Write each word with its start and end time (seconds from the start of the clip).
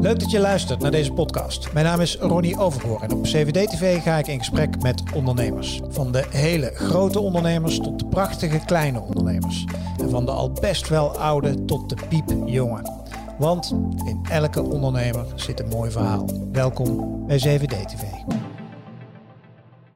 Leuk 0.00 0.20
dat 0.20 0.30
je 0.30 0.38
luistert 0.38 0.80
naar 0.80 0.90
deze 0.90 1.12
podcast. 1.12 1.72
Mijn 1.72 1.84
naam 1.84 2.00
is 2.00 2.16
Ronnie 2.16 2.58
Overgoor 2.58 3.02
en 3.02 3.12
op 3.12 3.22
CVD-TV 3.22 4.02
ga 4.02 4.18
ik 4.18 4.26
in 4.26 4.38
gesprek 4.38 4.82
met 4.82 5.02
ondernemers. 5.14 5.80
Van 5.88 6.12
de 6.12 6.26
hele 6.30 6.70
grote 6.74 7.20
ondernemers 7.20 7.78
tot 7.78 7.98
de 7.98 8.06
prachtige 8.06 8.60
kleine 8.66 9.00
ondernemers. 9.00 9.64
En 10.00 10.10
van 10.10 10.24
de 10.24 10.30
al 10.30 10.52
best 10.52 10.88
wel 10.88 11.18
oude 11.18 11.64
tot 11.64 11.88
de 11.88 11.96
piepjonge. 12.08 12.82
Want 13.38 13.70
in 14.04 14.20
elke 14.30 14.62
ondernemer 14.62 15.26
zit 15.34 15.60
een 15.60 15.68
mooi 15.68 15.90
verhaal. 15.90 16.28
Welkom 16.52 17.26
bij 17.26 17.36
CVD-TV. 17.36 18.02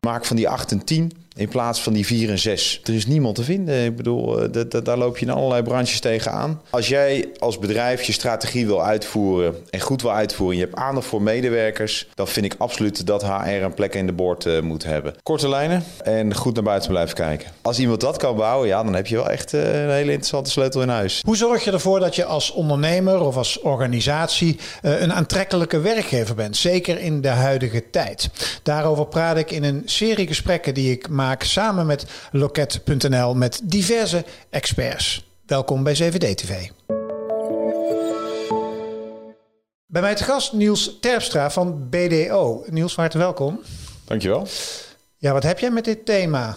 Maak 0.00 0.24
van 0.24 0.36
die 0.36 0.48
8 0.48 0.72
en 0.72 0.84
10 0.84 1.21
in 1.36 1.48
plaats 1.48 1.80
van 1.80 1.92
die 1.92 2.06
4 2.06 2.30
en 2.30 2.38
6. 2.38 2.80
Er 2.84 2.94
is 2.94 3.06
niemand 3.06 3.34
te 3.34 3.42
vinden. 3.42 3.84
Ik 3.84 3.96
bedoel, 3.96 4.40
eh, 4.42 4.64
daar 4.82 4.98
loop 4.98 5.18
je 5.18 5.26
in 5.26 5.32
allerlei 5.32 5.62
branches 5.62 6.00
tegenaan. 6.00 6.60
Als 6.70 6.88
jij 6.88 7.28
als 7.38 7.58
bedrijf 7.58 8.02
je 8.02 8.12
strategie 8.12 8.66
wil 8.66 8.84
uitvoeren 8.84 9.54
en 9.70 9.80
goed 9.80 10.02
wil 10.02 10.12
uitvoeren... 10.12 10.56
en 10.56 10.62
je 10.62 10.68
hebt 10.70 10.78
aandacht 10.82 11.06
voor 11.06 11.22
medewerkers... 11.22 12.08
dan 12.14 12.28
vind 12.28 12.46
ik 12.46 12.54
absoluut 12.58 13.06
dat 13.06 13.22
HR 13.22 13.48
een 13.48 13.74
plek 13.74 13.94
in 13.94 14.06
de 14.06 14.12
boord 14.12 14.44
uh, 14.44 14.60
moet 14.60 14.84
hebben. 14.84 15.14
Korte 15.22 15.48
lijnen 15.48 15.84
en 16.02 16.34
goed 16.34 16.54
naar 16.54 16.64
buiten 16.64 16.90
blijven 16.90 17.14
kijken. 17.14 17.50
Als 17.62 17.78
iemand 17.78 18.00
dat 18.00 18.16
kan 18.16 18.36
bouwen, 18.36 18.68
ja, 18.68 18.82
dan 18.82 18.94
heb 18.94 19.06
je 19.06 19.16
wel 19.16 19.30
echt 19.30 19.52
uh, 19.52 19.82
een 19.82 19.90
hele 19.90 20.10
interessante 20.10 20.50
sleutel 20.50 20.82
in 20.82 20.88
huis. 20.88 21.22
Hoe 21.24 21.36
zorg 21.36 21.64
je 21.64 21.70
ervoor 21.70 22.00
dat 22.00 22.16
je 22.16 22.24
als 22.24 22.50
ondernemer 22.50 23.20
of 23.20 23.36
als 23.36 23.60
organisatie... 23.60 24.58
een 24.82 25.12
aantrekkelijke 25.12 25.80
werkgever 25.80 26.34
bent? 26.34 26.56
Zeker 26.56 27.00
in 27.00 27.20
de 27.20 27.28
huidige 27.28 27.90
tijd. 27.90 28.30
Daarover 28.62 29.06
praat 29.06 29.36
ik 29.36 29.50
in 29.50 29.64
een 29.64 29.82
serie 29.84 30.26
gesprekken 30.26 30.74
die 30.74 30.90
ik 30.90 31.08
maak 31.08 31.21
samen 31.38 31.86
met 31.86 32.06
Loket.nl 32.32 33.34
met 33.34 33.60
diverse 33.64 34.24
experts. 34.50 35.26
Welkom 35.46 35.82
bij 35.82 35.92
CVD-TV. 35.92 36.68
Bij 39.86 40.02
mij 40.02 40.14
te 40.14 40.24
gast 40.24 40.52
Niels 40.52 40.98
Terpstra 41.00 41.50
van 41.50 41.88
BDO. 41.90 42.64
Niels, 42.66 42.94
van 42.94 43.02
harte 43.02 43.18
welkom. 43.18 43.60
Dankjewel. 44.04 44.46
Ja, 45.16 45.32
wat 45.32 45.42
heb 45.42 45.58
jij 45.58 45.70
met 45.70 45.84
dit 45.84 46.06
thema? 46.06 46.56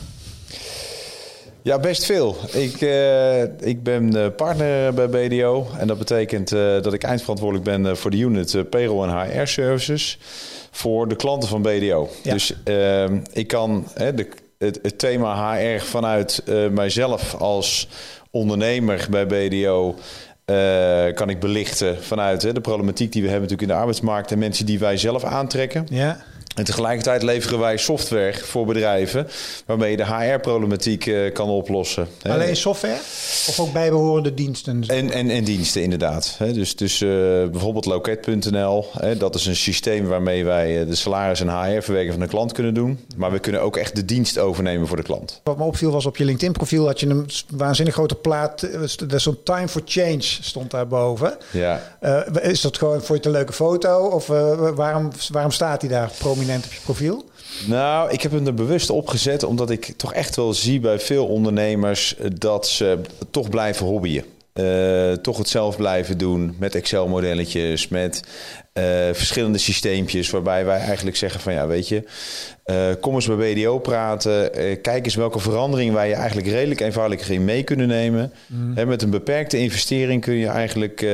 Ja, 1.61 1.79
best 1.79 2.05
veel. 2.05 2.35
Ik, 2.51 2.81
uh, 2.81 3.41
ik 3.43 3.83
ben 3.83 4.35
partner 4.35 4.93
bij 4.93 5.09
BDO. 5.09 5.67
En 5.77 5.87
dat 5.87 5.97
betekent 5.97 6.51
uh, 6.51 6.81
dat 6.81 6.93
ik 6.93 7.03
eindverantwoordelijk 7.03 7.65
ben 7.65 7.97
voor 7.97 8.11
de 8.11 8.17
unit 8.17 8.69
Payroll 8.69 9.09
en 9.09 9.39
HR 9.39 9.47
Services. 9.47 10.17
Voor 10.71 11.07
de 11.07 11.15
klanten 11.15 11.49
van 11.49 11.61
BDO. 11.61 12.09
Ja. 12.23 12.33
Dus 12.33 12.53
ik 13.33 13.47
kan 13.47 13.87
de, 13.95 14.27
het, 14.57 14.79
het, 14.81 14.99
thema 14.99 15.55
HR 15.55 15.81
vanuit 15.81 16.43
mijzelf 16.71 17.35
als 17.35 17.87
ondernemer 18.31 19.07
bij 19.09 19.27
BDO. 19.27 19.95
kan 21.13 21.29
ik 21.29 21.39
belichten 21.39 22.03
vanuit 22.03 22.41
de 22.41 22.61
problematiek 22.61 23.11
die 23.11 23.21
we 23.21 23.29
hebben 23.29 23.49
natuurlijk 23.49 23.69
in 23.69 23.75
de 23.75 23.81
arbeidsmarkt 23.81 24.31
en 24.31 24.39
mensen 24.39 24.65
die 24.65 24.79
wij 24.79 24.97
zelf 24.97 25.23
aantrekken. 25.23 25.87
Ja. 25.89 26.23
En 26.55 26.63
tegelijkertijd 26.63 27.23
leveren 27.23 27.59
wij 27.59 27.77
software 27.77 28.33
voor 28.33 28.65
bedrijven 28.65 29.27
waarmee 29.65 29.91
je 29.91 29.97
de 29.97 30.05
HR-problematiek 30.05 31.05
uh, 31.05 31.33
kan 31.33 31.49
oplossen. 31.49 32.07
Alleen 32.21 32.55
software 32.55 32.99
of 33.47 33.59
ook 33.59 33.73
bijbehorende 33.73 34.33
diensten? 34.33 34.83
En, 34.87 35.11
en, 35.11 35.29
en 35.29 35.43
diensten, 35.43 35.83
inderdaad. 35.83 36.37
dus 36.37 36.75
dus 36.75 37.01
uh, 37.01 37.09
bijvoorbeeld 37.47 37.85
loket.nl, 37.85 38.85
dat 39.17 39.35
is 39.35 39.45
een 39.45 39.55
systeem 39.55 40.07
waarmee 40.07 40.45
wij 40.45 40.81
eh, 40.81 40.87
de 40.87 40.95
salaris 40.95 41.39
en 41.39 41.49
HR-verwerking 41.49 42.11
van 42.11 42.21
de 42.21 42.27
klant 42.27 42.51
kunnen 42.51 42.73
doen. 42.73 42.99
Maar 43.17 43.31
we 43.31 43.39
kunnen 43.39 43.61
ook 43.61 43.77
echt 43.77 43.95
de 43.95 44.05
dienst 44.05 44.37
overnemen 44.37 44.87
voor 44.87 44.97
de 44.97 45.03
klant. 45.03 45.41
Wat 45.43 45.57
me 45.57 45.63
opviel 45.63 45.91
was 45.91 46.05
op 46.05 46.17
je 46.17 46.25
LinkedIn-profiel 46.25 46.85
had 46.85 46.99
je 46.99 47.07
een 47.07 47.29
waanzinnig 47.49 47.93
grote 47.93 48.15
plaat. 48.15 48.69
Zo'n 49.15 49.37
time 49.43 49.67
for 49.67 49.81
change 49.85 50.21
stond 50.21 50.71
daarboven. 50.71 51.37
Ja. 51.51 51.97
Uh, 52.01 52.21
is 52.41 52.61
dat 52.61 52.77
gewoon 52.77 53.01
voor 53.01 53.15
je 53.15 53.25
een 53.25 53.31
leuke 53.31 53.53
foto? 53.53 54.05
Of 54.07 54.27
waarom, 54.75 55.11
waarom 55.31 55.51
staat 55.51 55.81
hij 55.81 55.89
daar 55.89 56.11
prominent? 56.17 56.44
Op 56.49 56.73
je 56.73 56.79
profiel? 56.83 57.25
Nou, 57.67 58.11
ik 58.11 58.21
heb 58.21 58.31
hem 58.31 58.47
er 58.47 58.53
bewust 58.53 58.89
opgezet 58.89 59.43
omdat 59.43 59.69
ik 59.69 59.93
toch 59.97 60.13
echt 60.13 60.35
wel 60.35 60.53
zie 60.53 60.79
bij 60.79 60.99
veel 60.99 61.25
ondernemers 61.25 62.15
dat 62.33 62.67
ze 62.67 62.99
toch 63.31 63.49
blijven 63.49 63.85
hobbyen. 63.85 64.25
Uh, 64.59 65.11
toch 65.11 65.37
het 65.37 65.49
zelf 65.49 65.77
blijven 65.77 66.17
doen 66.17 66.55
met 66.59 66.75
Excel-modelletjes, 66.75 67.87
met 67.87 68.21
uh, 68.73 68.83
verschillende 69.11 69.57
systeempjes, 69.57 70.29
waarbij 70.29 70.65
wij 70.65 70.79
eigenlijk 70.79 71.17
zeggen 71.17 71.39
van 71.39 71.53
ja, 71.53 71.67
weet 71.67 71.87
je, 71.87 72.03
uh, 72.65 72.75
kom 73.01 73.15
eens 73.15 73.27
bij 73.27 73.53
BDO 73.53 73.79
praten, 73.79 74.51
kijk 74.81 75.05
eens 75.05 75.15
welke 75.15 75.39
verandering 75.39 75.93
wij 75.93 76.07
je 76.07 76.13
eigenlijk 76.13 76.47
redelijk 76.47 76.79
eenvoudig 76.79 77.29
in 77.29 77.45
mee 77.45 77.63
kunnen 77.63 77.87
nemen. 77.87 78.33
Mm. 78.47 78.75
He, 78.75 78.85
met 78.85 79.01
een 79.01 79.09
beperkte 79.09 79.57
investering 79.57 80.21
kun 80.21 80.35
je 80.35 80.47
eigenlijk 80.47 81.05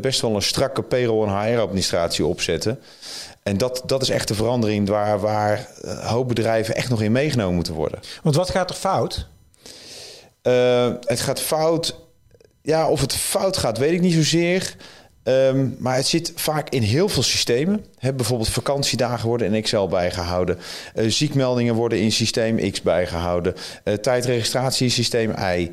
best 0.00 0.20
wel 0.20 0.34
een 0.34 0.42
strakke 0.42 0.82
payroll- 0.82 1.28
en 1.28 1.52
HR-administratie 1.52 2.26
opzetten. 2.26 2.78
En 3.42 3.56
dat, 3.56 3.82
dat 3.86 4.02
is 4.02 4.08
echt 4.08 4.28
de 4.28 4.34
verandering 4.34 4.88
waar, 4.88 5.20
waar 5.20 5.68
een 5.80 5.96
hoop 5.96 6.28
bedrijven 6.28 6.74
echt 6.74 6.88
nog 6.88 7.02
in 7.02 7.12
meegenomen 7.12 7.54
moeten 7.54 7.74
worden. 7.74 8.00
Want 8.22 8.36
wat 8.36 8.50
gaat 8.50 8.70
er 8.70 8.76
fout? 8.76 9.26
Uh, 10.42 10.92
het 11.00 11.20
gaat 11.20 11.40
fout. 11.40 11.96
Ja, 12.62 12.88
of 12.88 13.00
het 13.00 13.14
fout 13.14 13.56
gaat, 13.56 13.78
weet 13.78 13.92
ik 13.92 14.00
niet 14.00 14.12
zozeer. 14.12 14.76
Um, 15.22 15.76
maar 15.78 15.96
het 15.96 16.06
zit 16.06 16.32
vaak 16.34 16.68
in 16.68 16.82
heel 16.82 17.08
veel 17.08 17.22
systemen. 17.22 17.84
He, 17.98 18.12
bijvoorbeeld 18.12 18.48
vakantiedagen 18.48 19.28
worden 19.28 19.46
in 19.46 19.54
Excel 19.54 19.88
bijgehouden. 19.88 20.58
Uh, 20.94 21.10
ziekmeldingen 21.10 21.74
worden 21.74 22.00
in 22.00 22.12
systeem 22.12 22.70
X 22.70 22.82
bijgehouden. 22.82 23.54
Uh, 23.84 23.94
tijdregistratie 23.94 24.84
in 24.84 24.92
systeem 24.92 25.30
Y. 25.30 25.70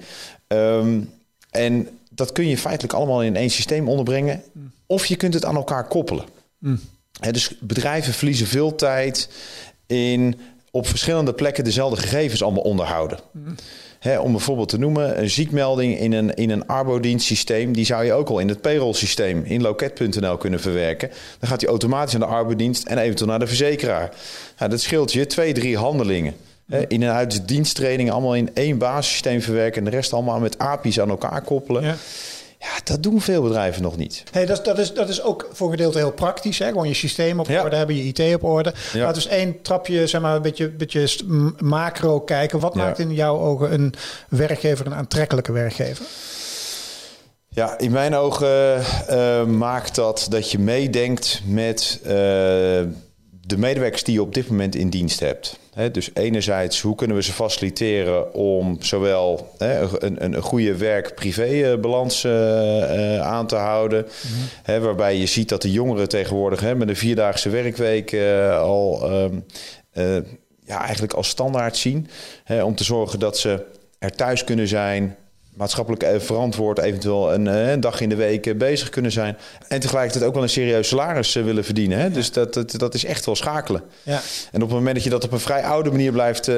Um, 0.47 1.13
en 1.49 1.89
dat 2.09 2.31
kun 2.31 2.47
je 2.47 2.57
feitelijk 2.57 2.93
allemaal 2.93 3.23
in 3.23 3.35
één 3.35 3.49
systeem 3.49 3.89
onderbrengen. 3.89 4.43
Of 4.85 5.05
je 5.05 5.15
kunt 5.15 5.33
het 5.33 5.45
aan 5.45 5.55
elkaar 5.55 5.87
koppelen. 5.87 6.25
Mm 6.57 6.79
dus 7.19 7.51
bedrijven 7.59 8.13
verliezen 8.13 8.47
veel 8.47 8.75
tijd 8.75 9.29
in 9.87 10.39
op 10.71 10.87
verschillende 10.87 11.33
plekken 11.33 11.63
dezelfde 11.63 12.01
gegevens 12.01 12.43
allemaal 12.43 12.63
onderhouden. 12.63 13.19
om 14.21 14.31
bijvoorbeeld 14.31 14.69
te 14.69 14.79
noemen, 14.79 15.21
een 15.21 15.29
ziekmelding 15.29 15.99
in 15.99 16.11
een, 16.11 16.33
in 16.33 16.49
een 16.49 16.67
arbodienstsysteem, 16.67 17.73
die 17.73 17.85
zou 17.85 18.05
je 18.05 18.13
ook 18.13 18.29
al 18.29 18.39
in 18.39 18.49
het 18.49 18.61
payroll-systeem 18.61 19.43
in 19.43 19.61
loket.nl 19.61 20.37
kunnen 20.37 20.59
verwerken. 20.59 21.09
Dan 21.39 21.49
gaat 21.49 21.59
die 21.59 21.69
automatisch 21.69 22.13
aan 22.13 22.19
de 22.19 22.25
arbodienst 22.25 22.85
en 22.85 22.97
eventueel 22.97 23.29
naar 23.29 23.39
de 23.39 23.47
verzekeraar. 23.47 24.11
Dat 24.57 24.81
scheelt 24.81 25.13
je 25.13 25.25
twee, 25.25 25.53
drie 25.53 25.77
handelingen. 25.77 26.35
in 26.87 27.03
en 27.03 27.11
uit 27.11 27.47
diensttraining 27.47 28.11
allemaal 28.11 28.35
in 28.35 28.49
één 28.53 28.77
basissysteem 28.77 29.41
verwerken 29.41 29.77
en 29.77 29.89
de 29.89 29.95
rest 29.95 30.13
allemaal 30.13 30.39
met 30.39 30.57
API's 30.57 30.99
aan 30.99 31.09
elkaar 31.09 31.41
koppelen. 31.41 31.83
Ja. 31.83 31.95
Ja, 32.59 32.69
dat 32.83 33.03
doen 33.03 33.21
veel 33.21 33.41
bedrijven 33.41 33.81
nog 33.81 33.97
niet. 33.97 34.23
Hey, 34.31 34.45
dat, 34.45 34.65
dat, 34.65 34.77
is, 34.77 34.93
dat 34.93 35.09
is 35.09 35.21
ook 35.21 35.49
voor 35.51 35.67
een 35.67 35.73
gedeelte 35.73 35.97
heel 35.97 36.11
praktisch. 36.11 36.59
Hè? 36.59 36.67
Gewoon 36.67 36.87
je 36.87 36.93
systeem 36.93 37.39
op 37.39 37.49
orde 37.49 37.75
hebben, 37.75 37.95
je 37.95 38.03
IT 38.03 38.35
op 38.35 38.43
orde. 38.43 38.73
Ja. 38.93 39.07
We 39.07 39.15
eens 39.15 39.27
één 39.27 39.61
trapje, 39.61 40.07
zeg 40.07 40.21
maar, 40.21 40.35
een 40.35 40.41
beetje, 40.41 40.69
beetje 40.69 41.07
macro 41.59 42.19
kijken. 42.19 42.59
Wat 42.59 42.75
maakt 42.75 42.99
in 42.99 43.13
jouw 43.13 43.39
ogen 43.39 43.73
een 43.73 43.93
werkgever 44.29 44.85
een 44.85 44.95
aantrekkelijke 44.95 45.51
werkgever? 45.51 46.05
Ja, 47.49 47.77
in 47.77 47.91
mijn 47.91 48.15
ogen 48.15 48.83
uh, 49.09 49.45
maakt 49.45 49.95
dat 49.95 50.25
dat 50.29 50.51
je 50.51 50.59
meedenkt 50.59 51.41
met 51.45 51.99
uh, 52.05 52.81
de 53.47 53.57
medewerkers 53.57 54.03
die 54.03 54.13
je 54.13 54.21
op 54.21 54.33
dit 54.33 54.47
moment 54.49 54.75
in 54.75 54.89
dienst 54.89 55.19
hebt 55.19 55.59
dus 55.91 56.09
enerzijds, 56.13 56.81
hoe 56.81 56.95
kunnen 56.95 57.15
we 57.15 57.23
ze 57.23 57.33
faciliteren 57.33 58.33
om 58.33 58.77
zowel 58.81 59.53
een, 59.57 60.23
een, 60.23 60.41
goede 60.41 60.77
werk-privé-balans 60.77 62.23
eh, 62.23 63.15
eh, 63.15 63.21
aan 63.21 63.47
te 63.47 63.55
houden. 63.55 64.07
Mhm. 64.65 64.81
waarbij 64.81 65.17
je 65.17 65.25
ziet 65.25 65.49
dat 65.49 65.61
de 65.61 65.71
jongeren 65.71 66.09
tegenwoordig 66.09 66.75
met 66.75 66.89
een 66.89 66.95
vierdaagse 66.95 67.49
werkweek 67.49 68.11
uh, 68.11 68.59
al 68.59 69.11
um, 69.11 69.45
ja, 70.65 70.81
eigenlijk 70.81 71.13
als 71.13 71.27
standaard 71.27 71.77
zien. 71.77 72.07
om 72.63 72.75
te 72.75 72.83
zorgen 72.83 73.19
dat 73.19 73.37
ze 73.37 73.65
er 73.99 74.11
thuis 74.11 74.43
kunnen 74.43 74.67
zijn, 74.67 75.15
maatschappelijk 75.57 76.03
eh, 76.03 76.19
verantwoord 76.19 76.79
eventueel 76.79 77.33
een, 77.33 77.47
eh, 77.47 77.71
een, 77.71 77.79
dag 77.79 78.01
in 78.01 78.09
de 78.09 78.15
week 78.15 78.45
eh, 78.45 78.55
bezig 78.55 78.89
kunnen 78.89 79.11
zijn. 79.11 79.37
En 79.67 79.79
tegelijkertijd 79.79 80.25
ook 80.25 80.33
wel 80.33 80.43
een 80.43 80.49
serieus 80.49 80.87
salaris 80.87 81.33
willen 81.33 81.63
verdienen. 81.63 81.97
Hè? 81.97 82.11
Dus 82.11 82.31
dat, 82.31 82.53
dat, 82.53 82.73
dat 82.77 82.93
is 82.93 83.05
echt 83.05 83.25
wel 83.25 83.35
schakelen. 83.35 83.83
Ja. 84.03 84.21
En 84.51 84.61
op 84.61 84.67
het 84.67 84.77
moment 84.77 84.95
dat 84.95 85.03
je 85.03 85.09
dat 85.09 85.23
op 85.23 85.31
een 85.31 85.39
vrij 85.39 85.63
oude 85.63 85.89
manier 85.91 86.11
blijft, 86.11 86.51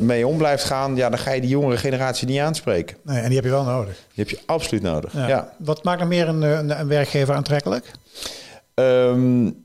mee 0.00 0.26
om 0.26 0.36
blijft 0.36 0.64
gaan, 0.64 0.96
ja, 0.96 1.08
dan 1.08 1.18
ga 1.18 1.32
je 1.32 1.40
die 1.40 1.50
jongere 1.50 1.76
generatie 1.76 2.26
niet 2.28 2.38
aanspreken. 2.38 2.96
Nee, 3.02 3.20
en 3.20 3.26
die 3.26 3.34
heb 3.34 3.44
je 3.44 3.50
wel 3.50 3.64
nodig. 3.64 3.94
Die 3.94 4.24
heb 4.24 4.28
je 4.28 4.38
absoluut 4.46 4.82
nodig. 4.82 5.12
Ja. 5.12 5.52
Wat 5.58 5.84
maakt 5.84 5.98
dan 5.98 6.08
meer 6.08 6.28
een, 6.28 6.42
een, 6.42 6.80
een 6.80 6.88
werkgever 6.88 7.34
aantrekkelijk? 7.34 7.90
Um, 8.74 9.64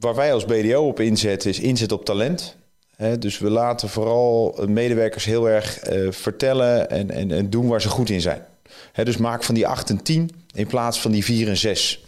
waar 0.00 0.14
wij 0.14 0.32
als 0.32 0.44
BDO 0.44 0.86
op 0.86 1.00
inzetten, 1.00 1.50
is 1.50 1.60
inzet 1.60 1.92
op 1.92 2.04
talent 2.04 2.56
dus 3.18 3.38
we 3.38 3.50
laten 3.50 3.88
vooral 3.88 4.58
medewerkers 4.66 5.24
heel 5.24 5.48
erg 5.48 5.90
uh, 5.90 6.12
vertellen 6.12 6.90
en, 6.90 7.10
en, 7.10 7.32
en, 7.32 7.50
doen 7.50 7.68
waar 7.68 7.80
ze 7.80 7.88
goed 7.88 8.10
in 8.10 8.20
zijn. 8.20 8.42
dus 8.92 9.16
maak 9.16 9.42
van 9.42 9.54
die 9.54 9.66
8 9.66 9.90
en 9.90 10.02
10 10.02 10.30
in 10.54 10.66
plaats 10.66 11.00
van 11.00 11.10
die 11.10 11.24
4 11.24 11.48
en 11.48 11.56
6. 11.56 12.04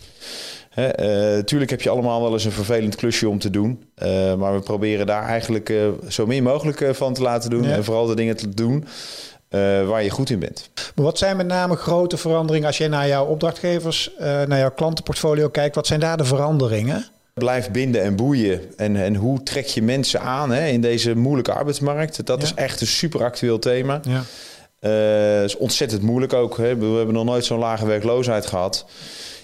Uh, 0.79 1.39
tuurlijk 1.39 1.71
heb 1.71 1.83
je 1.83 1.91
allemaal 1.91 2.23
wel 2.23 2.33
eens 2.33 2.45
een 2.45 2.53
vervelend 2.53 2.97
klusje 2.97 3.29
om 3.29 3.39
te 3.39 3.51
doen. 3.51 3.85
Uh, 4.03 4.35
maar 4.35 4.55
we 4.55 4.61
proberen 4.61 5.07
daar 5.07 5.27
eigenlijk 5.27 5.73
zo 6.09 6.27
min 6.27 6.43
mogelijk 6.43 6.97
van 6.97 7.15
te 7.15 7.23
laten 7.23 7.51
doen. 7.51 7.65
En 7.65 7.85
vooral 7.85 8.07
de 8.07 8.15
dingen 8.15 8.37
te 8.37 8.49
doen 8.49 8.85
waar 9.87 10.03
je 10.03 10.11
goed 10.11 10.31
in 10.31 10.39
bent. 10.39 10.71
Maar 10.95 11.05
wat 11.05 11.19
zijn 11.19 11.37
met 11.37 11.47
name 11.47 11.77
grote 11.77 12.17
veranderingen 12.17 12.67
als 12.67 12.79
je 12.79 12.89
naar 12.89 13.09
jouw 13.09 13.27
opdrachtgevers, 13.27 14.11
naar 14.19 14.59
jouw 14.59 14.75
klantenportfolio 14.75 15.49
kijkt? 15.49 15.75
Wat 15.75 15.87
zijn 15.87 16.01
daar 16.01 16.17
de 16.17 16.25
veranderingen? 16.25 17.07
Blijf 17.35 17.71
binden 17.71 18.03
en 18.03 18.17
boeien. 18.17 18.61
En, 18.77 18.97
en 18.97 19.15
hoe 19.15 19.43
trek 19.43 19.67
je 19.67 19.83
mensen 19.83 20.21
aan 20.21 20.51
hè, 20.51 20.67
in 20.67 20.81
deze 20.81 21.15
moeilijke 21.17 21.53
arbeidsmarkt? 21.53 22.27
Dat 22.27 22.43
is 22.43 22.55
echt 22.55 22.81
een 22.81 22.87
super 22.87 23.25
actueel 23.25 23.59
thema. 23.59 24.01
Ja. 24.03 24.23
Uh, 24.81 25.45
is 25.45 25.57
ontzettend 25.57 26.03
moeilijk 26.03 26.33
ook. 26.33 26.57
Hè. 26.57 26.77
We 26.77 26.87
hebben 26.87 27.15
nog 27.15 27.25
nooit 27.25 27.45
zo'n 27.45 27.59
lage 27.59 27.87
werkloosheid 27.87 28.47
gehad. 28.47 28.87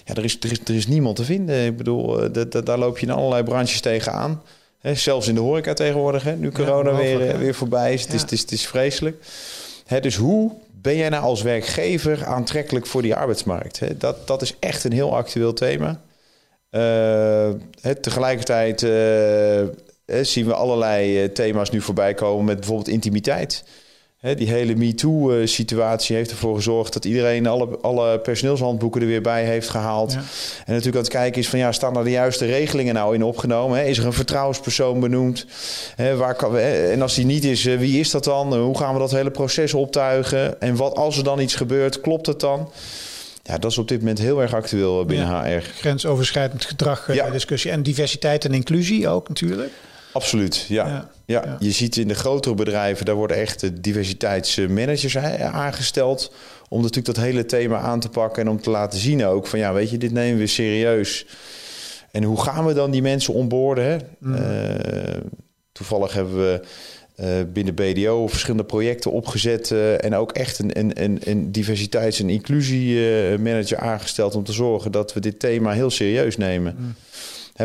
Ja, 0.05 0.13
er, 0.13 0.23
is, 0.23 0.37
er, 0.39 0.51
is, 0.51 0.59
er 0.65 0.75
is 0.75 0.87
niemand 0.87 1.15
te 1.15 1.23
vinden. 1.23 1.65
Ik 1.65 1.77
bedoel, 1.77 2.23
uh, 2.23 2.43
daar 2.63 2.77
loop 2.77 2.97
je 2.97 3.05
in 3.05 3.11
allerlei 3.11 3.43
branches 3.43 3.81
tegenaan. 3.81 4.41
Hè, 4.79 4.95
zelfs 4.95 5.27
in 5.27 5.35
de 5.35 5.41
horeca 5.41 5.73
tegenwoordig, 5.73 6.23
hè, 6.23 6.35
nu 6.35 6.51
corona 6.51 6.95
weer, 6.95 7.37
weer 7.37 7.53
voorbij 7.53 7.93
is. 7.93 8.01
Het, 8.01 8.13
is, 8.13 8.21
het, 8.21 8.31
is, 8.31 8.41
het 8.41 8.51
is 8.51 8.67
vreselijk. 8.67 9.23
Hè, 9.85 9.99
dus 9.99 10.15
hoe 10.15 10.51
ben 10.81 10.95
jij 10.95 11.09
nou 11.09 11.23
als 11.23 11.41
werkgever 11.41 12.25
aantrekkelijk 12.25 12.85
voor 12.85 13.01
die 13.01 13.15
arbeidsmarkt? 13.15 13.79
Hè? 13.79 13.97
Dat, 13.97 14.27
dat 14.27 14.41
is 14.41 14.55
echt 14.59 14.83
een 14.83 14.93
heel 14.93 15.15
actueel 15.15 15.53
thema. 15.53 16.01
Uh, 16.71 17.49
tegelijkertijd 18.01 18.81
uh, 18.81 20.21
zien 20.21 20.45
we 20.45 20.53
allerlei 20.53 21.31
thema's 21.31 21.69
nu 21.69 21.81
voorbij 21.81 22.13
komen 22.13 22.45
met 22.45 22.57
bijvoorbeeld 22.57 22.87
intimiteit. 22.87 23.63
die 24.21 24.49
hele 24.49 24.75
MeToo-situatie 24.75 26.15
heeft 26.15 26.31
ervoor 26.31 26.55
gezorgd 26.55 26.93
dat 26.93 27.05
iedereen 27.05 27.47
alle, 27.47 27.77
alle 27.81 28.19
personeelshandboeken 28.19 29.01
er 29.01 29.07
weer 29.07 29.21
bij 29.21 29.43
heeft 29.45 29.69
gehaald. 29.69 30.13
En 30.13 30.21
natuurlijk 30.65 30.95
aan 30.95 31.01
het 31.01 31.11
kijken 31.11 31.41
is 31.41 31.49
van 31.49 31.59
ja, 31.59 31.71
staan 31.71 31.97
er 31.97 32.03
de 32.03 32.09
juiste 32.09 32.45
regelingen 32.45 32.93
nou 32.93 33.15
in 33.15 33.23
opgenomen? 33.23 33.85
Is 33.85 33.97
er 33.97 34.05
een 34.05 34.13
vertrouwenspersoon 34.13 34.99
benoemd? 34.99 35.45
waar 36.17 36.35
kan, 36.35 36.57
en 36.57 37.01
als 37.01 37.15
die 37.15 37.25
niet 37.25 37.43
is, 37.43 37.63
wie 37.63 37.99
is 37.99 38.11
dat 38.11 38.23
dan? 38.23 38.57
Hoe 38.57 38.77
gaan 38.77 38.93
we 38.93 38.99
dat 38.99 39.11
hele 39.11 39.31
proces 39.31 39.73
optuigen? 39.73 40.61
En 40.61 40.75
wat 40.75 40.95
als 40.95 41.17
er 41.17 41.23
dan 41.23 41.39
iets 41.39 41.55
gebeurt, 41.55 42.01
klopt 42.01 42.25
het 42.25 42.39
dan? 42.39 42.69
Ja, 43.43 43.57
dat 43.57 43.71
is 43.71 43.77
op 43.77 43.87
dit 43.87 43.99
moment 43.99 44.19
heel 44.19 44.41
erg 44.41 44.53
actueel 44.53 45.05
binnen 45.05 45.27
HR. 45.27 45.61
Grensoverschrijdend 45.61 46.65
gedrag, 46.65 47.09
eh, 47.09 47.15
ja. 47.15 47.29
discussie. 47.29 47.71
En 47.71 47.83
diversiteit 47.83 48.45
en 48.45 48.53
inclusie 48.53 49.07
ook 49.07 49.27
natuurlijk. 49.27 49.71
Absoluut, 50.13 50.65
ja. 50.67 51.09
ja. 51.25 51.57
Je 51.59 51.71
ziet 51.71 51.97
in 51.97 52.07
de 52.07 52.13
grotere 52.13 52.55
bedrijven, 52.55 53.05
daar 53.05 53.15
worden 53.15 53.37
echt 53.37 53.83
diversiteitsmanagers 53.83 55.17
aangesteld. 55.17 56.33
Om 56.69 56.81
natuurlijk 56.81 57.15
dat 57.15 57.25
hele 57.25 57.45
thema 57.45 57.79
aan 57.79 57.99
te 57.99 58.09
pakken 58.09 58.41
en 58.41 58.49
om 58.49 58.61
te 58.61 58.69
laten 58.69 58.99
zien 58.99 59.25
ook 59.25 59.47
van 59.47 59.59
ja, 59.59 59.73
weet 59.73 59.89
je, 59.89 59.97
dit 59.97 60.11
nemen 60.11 60.39
we 60.39 60.47
serieus. 60.47 61.25
En 62.11 62.23
hoe 62.23 62.41
gaan 62.41 62.65
we 62.65 62.73
dan 62.73 62.91
die 62.91 63.01
mensen 63.01 63.33
onboorden? 63.33 64.01
Mm. 64.19 64.35
Uh, 64.35 64.41
toevallig 65.71 66.13
hebben 66.13 66.37
we 66.37 66.61
binnen 67.53 67.75
BDO 67.75 68.27
verschillende 68.27 68.63
projecten 68.63 69.11
opgezet 69.11 69.69
uh, 69.69 70.03
en 70.03 70.15
ook 70.15 70.31
echt 70.31 70.59
een, 70.59 70.79
een, 70.79 71.03
een, 71.03 71.19
een 71.23 71.51
diversiteits- 71.51 72.19
en 72.19 72.29
inclusiemanager 72.29 73.77
aangesteld 73.77 74.35
om 74.35 74.43
te 74.43 74.53
zorgen 74.53 74.91
dat 74.91 75.13
we 75.13 75.19
dit 75.19 75.39
thema 75.39 75.71
heel 75.71 75.89
serieus 75.89 76.37
nemen. 76.37 76.75
Mm. 76.79 76.95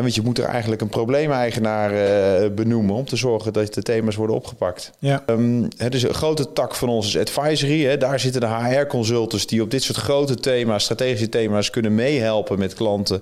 Want 0.01 0.15
je 0.15 0.21
moet 0.21 0.37
er 0.37 0.45
eigenlijk 0.45 0.81
een 0.81 0.89
probleemeigenaar 0.89 1.93
uh, 1.93 2.49
benoemen 2.55 2.95
om 2.95 3.05
te 3.05 3.15
zorgen 3.15 3.53
dat 3.53 3.73
de 3.73 3.81
thema's 3.81 4.15
worden 4.15 4.35
opgepakt. 4.35 4.91
Ja. 4.99 5.23
Um, 5.29 5.67
het 5.77 5.93
is 5.93 6.03
een 6.03 6.13
grote 6.13 6.53
tak 6.53 6.75
van 6.75 6.89
ons 6.89 7.07
is 7.07 7.17
advisory. 7.17 7.85
Hè. 7.85 7.97
Daar 7.97 8.19
zitten 8.19 8.41
de 8.41 8.47
HR-consultants 8.47 9.47
die 9.47 9.61
op 9.61 9.71
dit 9.71 9.83
soort 9.83 9.97
grote 9.97 10.35
thema's, 10.35 10.83
strategische 10.83 11.29
thema's, 11.29 11.69
kunnen 11.69 11.95
meehelpen 11.95 12.59
met 12.59 12.73
klanten 12.73 13.21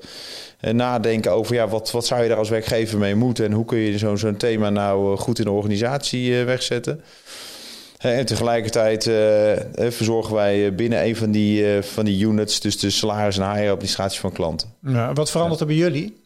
nadenken 0.73 1.31
over 1.31 1.55
ja, 1.55 1.67
wat, 1.67 1.91
wat 1.91 2.05
zou 2.05 2.21
je 2.21 2.27
daar 2.27 2.37
als 2.37 2.49
werkgever 2.49 2.97
mee 2.99 3.15
moeten 3.15 3.45
en 3.45 3.51
hoe 3.51 3.65
kun 3.65 3.77
je 3.77 3.97
zo'n 3.97 4.17
zo'n 4.17 4.37
thema 4.37 4.69
nou 4.69 5.13
eh, 5.13 5.19
goed 5.19 5.39
in 5.39 5.45
de 5.45 5.51
organisatie 5.51 6.39
eh, 6.39 6.45
wegzetten. 6.45 7.01
En 7.97 8.25
tegelijkertijd 8.25 9.05
uh, 9.05 9.13
verzorgen 9.91 10.35
wij 10.35 10.75
binnen 10.75 11.05
een 11.05 11.15
van 11.15 11.31
die, 11.31 11.81
van 11.81 12.05
die 12.05 12.25
units, 12.25 12.59
dus 12.59 12.79
de 12.79 12.89
salaris- 12.89 13.37
en 13.37 13.51
HR-administratie 13.51 14.19
van 14.19 14.31
klanten. 14.31 14.69
Ja, 14.87 15.13
wat 15.13 15.31
verandert 15.31 15.59
er 15.59 15.65
bij 15.65 15.75
jullie? 15.75 16.24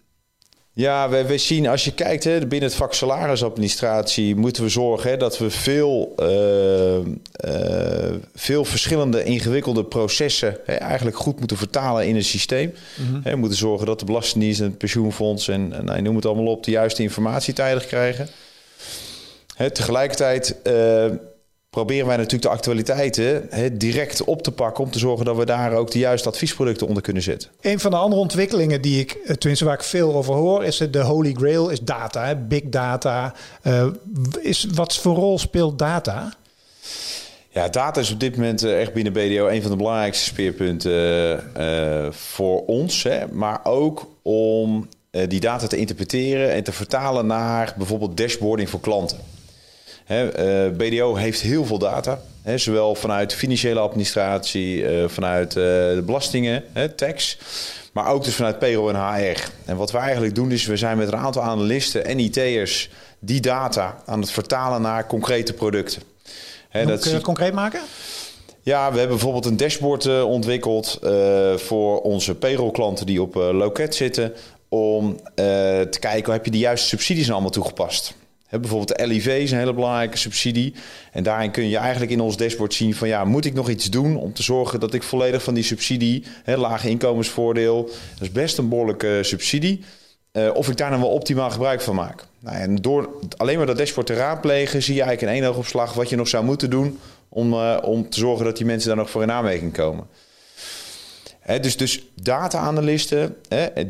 Ja, 0.80 1.10
we, 1.10 1.26
we 1.26 1.38
zien 1.38 1.68
als 1.68 1.84
je 1.84 1.94
kijkt 1.94 2.24
hè, 2.24 2.48
binnen 2.48 2.70
het 2.70 2.78
vak 2.78 2.94
salarisadministratie 2.94 4.36
moeten 4.36 4.64
we 4.64 4.70
zorgen 4.70 5.10
hè, 5.10 5.18
dat 5.18 5.38
we 5.38 5.50
veel, 5.50 6.14
uh, 6.20 6.98
uh, 7.46 8.16
veel 8.36 8.66
verschillende 8.66 9.24
ingewikkelde 9.24 9.84
processen 9.84 10.58
hè, 10.66 10.74
eigenlijk 10.74 11.18
goed 11.18 11.40
moeten 11.40 11.58
vertalen 11.58 12.08
in 12.08 12.16
een 12.16 12.24
systeem. 12.24 12.74
Mm 12.96 13.22
We 13.24 13.36
moeten 13.36 13.58
zorgen 13.58 13.86
dat 13.86 14.00
de 14.00 14.06
Belastingdienst 14.06 14.60
en 14.60 14.66
het 14.66 14.78
pensioenfonds 14.78 15.48
en, 15.48 15.74
en 15.74 15.86
nou, 15.86 16.02
noem 16.02 16.16
het 16.16 16.26
allemaal 16.26 16.46
op 16.46 16.64
de 16.64 16.72
juiste 16.72 17.02
informatie 17.02 17.54
tijdig 17.54 17.86
krijgen. 17.86 18.28
Hè, 19.56 19.72
tegelijkertijd 19.72 20.56
uh, 20.64 21.06
proberen 21.80 22.08
wij 22.08 22.18
natuurlijk 22.18 22.44
de 22.44 22.50
actualiteiten 22.50 23.50
direct 23.78 24.24
op 24.24 24.42
te 24.42 24.52
pakken 24.52 24.84
om 24.84 24.92
te 24.92 25.00
zorgen 25.00 25.26
dat 25.26 25.38
we 25.38 25.46
daar 25.46 25.74
ook 25.74 25.92
de 25.92 26.00
juiste 26.00 26.28
adviesproducten 26.30 26.88
onder 26.88 27.04
kunnen 27.04 27.24
zetten. 27.24 27.50
Een 27.62 27.80
van 27.80 27.92
de 27.92 27.98
andere 27.98 28.22
ontwikkelingen 28.22 28.81
die 28.81 29.00
ik, 29.00 29.12
eh, 29.12 29.36
tenminste 29.36 29.66
waar 29.66 29.74
ik 29.74 29.84
veel 29.84 30.16
over 30.16 30.34
hoor, 30.34 30.64
is 30.64 30.78
de 30.92 31.00
holy 31.00 31.34
grail, 31.34 31.70
is 31.70 31.80
data, 31.80 32.36
big 32.36 32.62
data. 32.66 33.34
Uh, 33.64 33.86
is, 34.42 34.68
wat 34.74 34.98
voor 34.98 35.16
rol 35.16 35.40
speelt 35.40 35.80
data? 35.80 36.34
Ja, 37.50 37.70
data 37.70 38.00
is 38.00 38.12
op 38.12 38.20
dit 38.20 38.36
moment 38.36 38.64
eh, 38.64 38.81
echt 38.81 38.94
binnen 38.94 39.14
BDO 39.14 39.48
een 39.48 39.62
van 39.62 39.72
de 39.72 39.78
belangrijkste 39.78 40.26
speerpunten 40.26 41.44
uh, 41.58 42.12
voor 42.12 42.66
ons. 42.66 43.04
Hè, 43.04 43.28
maar 43.31 43.60
ook 43.64 44.08
om 44.22 44.88
uh, 45.12 45.22
die 45.28 45.40
data 45.40 45.68
te 45.68 45.78
interpreteren 45.78 46.52
en 46.52 46.64
te 46.64 46.72
vertalen 46.72 47.26
naar 47.26 47.74
bijvoorbeeld 47.78 48.18
dashboarding 48.18 48.70
voor 48.70 48.80
klanten. 48.80 49.18
Eh, 50.09 50.67
BDO 50.77 51.15
heeft 51.15 51.41
heel 51.41 51.65
veel 51.65 51.77
data. 51.77 52.19
zowel 52.56 52.95
vanuit 52.95 53.33
financiële 53.33 53.79
administratie, 53.79 54.81
uh, 54.81 55.07
vanuit 55.07 55.56
uh, 55.56 55.63
de 55.63 56.03
belastingen, 56.06 56.63
tax. 56.95 57.38
Maar 57.94 58.07
ook 58.07 58.23
dus 58.23 58.35
vanuit 58.35 58.59
payroll 58.59 58.94
en 58.94 59.13
HR. 59.15 59.50
En 59.65 59.77
wat 59.77 59.91
we 59.91 59.97
eigenlijk 59.97 60.35
doen 60.35 60.51
is, 60.51 60.65
we 60.65 60.77
zijn 60.77 60.97
met 60.97 61.07
een 61.07 61.17
aantal 61.17 61.41
analisten 61.41 62.06
en 62.06 62.19
IT'ers 62.19 62.89
die 63.19 63.41
data 63.41 63.97
aan 64.06 64.19
het 64.19 64.31
vertalen 64.31 64.81
naar 64.81 65.07
concrete 65.07 65.53
producten. 65.53 66.01
He, 66.69 66.85
dat 66.85 67.00
kun 67.00 67.09
je 67.09 67.15
het 67.15 67.25
concreet 67.25 67.53
maken? 67.53 67.81
Ja, 68.61 68.91
we 68.91 68.97
hebben 68.97 69.17
bijvoorbeeld 69.17 69.45
een 69.45 69.57
dashboard 69.57 70.23
ontwikkeld 70.23 71.00
voor 71.56 72.01
onze 72.01 72.35
payroll-klanten 72.35 73.06
die 73.06 73.21
op 73.21 73.35
loket 73.35 73.95
zitten. 73.95 74.33
Om 74.69 75.19
te 75.35 75.97
kijken, 76.00 76.33
heb 76.33 76.45
je 76.45 76.51
de 76.51 76.57
juiste 76.57 76.88
subsidies 76.88 77.23
nou 77.23 77.33
allemaal 77.33 77.51
toegepast? 77.51 78.13
Bijvoorbeeld 78.50 78.98
de 78.98 79.07
LIV 79.07 79.28
is 79.28 79.51
een 79.51 79.57
hele 79.57 79.74
belangrijke 79.74 80.18
subsidie. 80.18 80.74
En 81.12 81.24
daarin 81.24 81.51
kun 81.51 81.69
je 81.69 81.78
eigenlijk 81.78 82.12
in 82.12 82.19
ons 82.19 82.38
dashboard 82.38 82.74
zien 82.74 82.96
van 82.96 83.07
ja, 83.07 83.25
moet 83.25 83.46
ik 83.46 83.54
nog 83.54 83.69
iets 83.69 83.90
doen 83.90 84.16
om 84.16 84.34
te 84.34 84.44
zorgen 84.44 84.80
dat 84.80 84.94
ik 84.94 85.04
volledig 85.04 85.44
van 85.44 85.54
die 85.54 85.63
subsidie, 85.63 86.24
hè, 86.44 86.57
lage 86.57 86.90
inkomensvoordeel, 86.90 87.84
dat 88.13 88.22
is 88.22 88.31
best 88.31 88.57
een 88.57 88.69
behoorlijke 88.69 89.19
subsidie, 89.22 89.84
uh, 90.34 90.50
of 90.54 90.69
ik 90.69 90.78
daar 90.78 90.90
nou 90.90 91.01
wel 91.01 91.12
optimaal 91.12 91.51
gebruik 91.51 91.81
van 91.81 91.95
maak. 91.95 92.26
Nou, 92.40 92.57
en 92.57 92.76
door 92.76 93.09
alleen 93.38 93.57
maar 93.57 93.66
dat 93.66 93.78
dashboard 93.78 94.07
te 94.07 94.14
raadplegen, 94.14 94.83
zie 94.83 94.95
je 94.95 95.02
eigenlijk 95.02 95.31
in 95.31 95.42
één 95.42 95.52
oogopslag 95.52 95.94
wat 95.94 96.09
je 96.09 96.16
nog 96.16 96.28
zou 96.28 96.44
moeten 96.44 96.69
doen 96.69 97.00
om, 97.30 97.54
uh, 97.54 97.78
om 97.81 98.09
te 98.09 98.19
zorgen 98.19 98.45
dat 98.45 98.57
die 98.57 98.66
mensen 98.66 98.88
daar 98.88 98.97
nog 98.97 99.09
voor 99.09 99.21
in 99.21 99.31
aanmerking 99.31 99.73
komen 99.73 100.07
dus, 101.61 101.77
dus 101.77 102.06
data-analysten, 102.13 103.35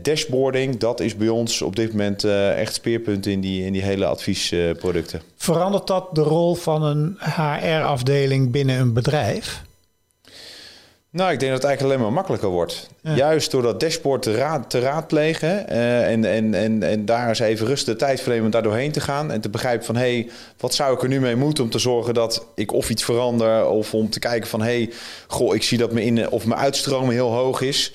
dashboarding, 0.01 0.77
dat 0.77 0.99
is 0.99 1.15
bij 1.15 1.29
ons 1.29 1.61
op 1.61 1.75
dit 1.75 1.91
moment 1.91 2.25
uh, 2.25 2.59
echt 2.59 2.73
speerpunt 2.73 3.25
in 3.25 3.41
die, 3.41 3.65
in 3.65 3.73
die 3.73 3.81
hele 3.81 4.05
adviesproducten. 4.05 5.21
Verandert 5.35 5.87
dat 5.87 6.15
de 6.15 6.21
rol 6.21 6.55
van 6.55 6.83
een 6.83 7.17
HR-afdeling 7.19 8.51
binnen 8.51 8.79
een 8.79 8.93
bedrijf? 8.93 9.61
Nou, 11.11 11.31
ik 11.31 11.39
denk 11.39 11.51
dat 11.51 11.61
het 11.61 11.69
eigenlijk 11.69 11.81
alleen 11.81 12.05
maar 12.05 12.15
makkelijker 12.15 12.49
wordt. 12.49 12.89
Juist 13.01 13.51
door 13.51 13.61
dat 13.61 13.79
dashboard 13.79 14.21
te, 14.21 14.35
raad, 14.35 14.69
te 14.69 14.79
raadplegen 14.79 15.65
uh, 15.69 16.11
en, 16.11 16.25
en, 16.25 16.53
en, 16.53 16.83
en 16.83 17.05
daar 17.05 17.27
eens 17.27 17.39
even 17.39 17.67
rustig 17.67 17.93
de 17.93 17.99
tijd 17.99 18.21
vernemen 18.21 18.45
om 18.45 18.51
daar 18.51 18.63
doorheen 18.63 18.91
te 18.91 18.99
gaan. 18.99 19.31
En 19.31 19.41
te 19.41 19.49
begrijpen 19.49 19.85
van, 19.85 19.95
hé, 19.95 20.13
hey, 20.13 20.29
wat 20.57 20.73
zou 20.73 20.93
ik 20.93 21.01
er 21.01 21.07
nu 21.07 21.19
mee 21.19 21.35
moeten 21.35 21.63
om 21.63 21.69
te 21.69 21.79
zorgen 21.79 22.13
dat 22.13 22.45
ik 22.55 22.73
of 22.73 22.89
iets 22.89 23.03
verander. 23.03 23.67
Of 23.67 23.93
om 23.93 24.09
te 24.09 24.19
kijken 24.19 24.49
van, 24.49 24.61
hé, 24.61 24.83
hey, 24.83 24.91
goh, 25.27 25.55
ik 25.55 25.63
zie 25.63 25.77
dat 25.77 25.91
mijn, 25.91 26.05
in, 26.05 26.29
of 26.29 26.45
mijn 26.45 26.59
uitstromen 26.59 27.13
heel 27.13 27.31
hoog 27.31 27.61
is. 27.61 27.91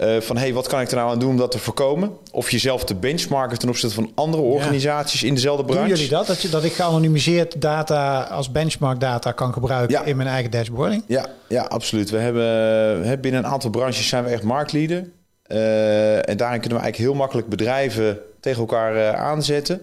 Uh, 0.00 0.20
van 0.20 0.36
hey, 0.36 0.52
wat 0.52 0.66
kan 0.66 0.80
ik 0.80 0.90
er 0.90 0.96
nou 0.96 1.10
aan 1.10 1.18
doen 1.18 1.30
om 1.30 1.36
dat 1.36 1.50
te 1.50 1.58
voorkomen? 1.58 2.10
Of 2.32 2.50
jezelf 2.50 2.84
te 2.84 2.94
benchmarken 2.94 3.58
ten 3.58 3.68
opzichte 3.68 3.94
van 3.94 4.12
andere 4.14 4.42
organisaties 4.42 5.22
in 5.22 5.34
dezelfde 5.34 5.64
branche. 5.64 5.86
Doen 5.86 5.94
jullie 5.94 6.10
dat? 6.10 6.26
Dat, 6.26 6.42
je, 6.42 6.48
dat 6.48 6.64
ik 6.64 6.72
geanonimiseerd 6.72 7.60
data 7.60 8.22
als 8.22 8.50
benchmark 8.50 9.00
data 9.00 9.32
kan 9.32 9.52
gebruiken 9.52 10.06
in 10.06 10.16
mijn 10.16 10.28
eigen 10.28 10.50
dashboarding? 10.50 11.04
Ja, 11.06 11.26
ja 11.48 11.62
absoluut. 11.62 12.10
We 12.10 12.18
hebben 12.18 13.20
binnen 13.20 13.44
een 13.44 13.50
aantal 13.50 13.70
branches 13.70 14.08
zijn 14.08 14.24
we 14.24 14.30
echt 14.30 14.42
marktleader. 14.42 15.10
Uh, 15.48 16.28
en 16.28 16.36
daarin 16.36 16.60
kunnen 16.60 16.78
we 16.78 16.84
eigenlijk 16.84 16.96
heel 16.96 17.14
makkelijk 17.14 17.48
bedrijven 17.48 18.18
tegen 18.40 18.60
elkaar 18.60 18.96
uh, 18.96 19.10
aanzetten. 19.12 19.80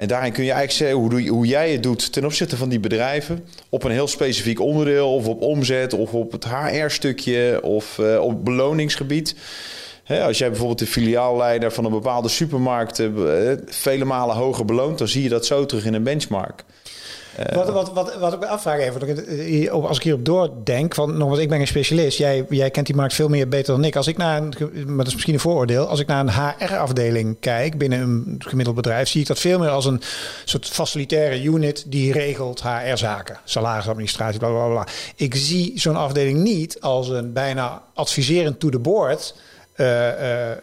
En 0.00 0.08
daarin 0.08 0.32
kun 0.32 0.44
je 0.44 0.52
eigenlijk 0.52 0.78
zeggen 0.78 1.18
hoe, 1.18 1.28
hoe 1.28 1.46
jij 1.46 1.72
het 1.72 1.82
doet 1.82 2.12
ten 2.12 2.24
opzichte 2.24 2.56
van 2.56 2.68
die 2.68 2.80
bedrijven. 2.80 3.44
Op 3.68 3.84
een 3.84 3.90
heel 3.90 4.06
specifiek 4.06 4.60
onderdeel, 4.60 5.14
of 5.14 5.26
op 5.26 5.42
omzet, 5.42 5.94
of 5.94 6.12
op 6.14 6.32
het 6.32 6.44
HR-stukje, 6.44 7.62
of 7.62 7.98
uh, 7.98 8.20
op 8.20 8.44
beloningsgebied. 8.44 9.34
als 10.06 10.38
jij 10.38 10.48
bijvoorbeeld 10.48 10.78
de 10.78 10.86
filiaalleider 10.86 11.72
van 11.72 11.84
een 11.84 11.90
bepaalde 11.90 12.28
supermarkt 12.28 12.98
uh, 12.98 13.52
vele 13.66 14.04
malen 14.04 14.36
hoger 14.36 14.64
beloont, 14.64 14.98
dan 14.98 15.08
zie 15.08 15.22
je 15.22 15.28
dat 15.28 15.46
zo 15.46 15.66
terug 15.66 15.84
in 15.84 15.94
een 15.94 16.02
benchmark. 16.02 16.64
Wat, 17.48 17.70
wat, 17.70 17.92
wat, 17.92 18.14
wat 18.18 18.32
ik 18.32 18.38
me 18.38 18.46
afvraag 18.46 18.78
even, 18.78 19.72
als 19.72 19.96
ik 19.96 20.02
hierop 20.02 20.24
doordenk, 20.24 20.94
van 20.94 21.16
nogmaals, 21.16 21.40
ik 21.40 21.48
ben 21.48 21.60
een 21.60 21.66
specialist. 21.66 22.18
Jij, 22.18 22.44
jij 22.48 22.70
kent 22.70 22.86
die 22.86 22.94
markt 22.94 23.14
veel 23.14 23.28
meer 23.28 23.48
beter 23.48 23.74
dan 23.74 23.84
ik. 23.84 23.96
Als 23.96 24.06
ik 24.06 24.16
naar 24.16 24.36
een, 24.36 24.96
misschien 24.96 25.34
een 25.34 25.40
vooroordeel, 25.40 25.86
als 25.86 26.00
ik 26.00 26.06
naar 26.06 26.20
een 26.20 26.54
HR-afdeling 26.58 27.36
kijk 27.40 27.78
binnen 27.78 28.00
een 28.00 28.34
gemiddeld 28.38 28.76
bedrijf, 28.76 29.08
zie 29.08 29.20
ik 29.20 29.26
dat 29.26 29.38
veel 29.38 29.58
meer 29.58 29.68
als 29.68 29.84
een 29.84 30.00
soort 30.44 30.68
facilitaire 30.68 31.42
unit 31.42 31.84
die 31.86 32.12
regelt 32.12 32.62
HR-zaken, 32.62 33.38
salarisadministratie, 33.44 34.38
bla 34.38 34.48
bla 34.48 34.68
bla. 34.68 34.86
Ik 35.16 35.34
zie 35.34 35.72
zo'n 35.74 35.96
afdeling 35.96 36.38
niet 36.38 36.80
als 36.80 37.08
een 37.08 37.32
bijna 37.32 37.82
adviserend 37.94 38.60
to 38.60 38.68
the 38.68 38.78
board 38.78 39.34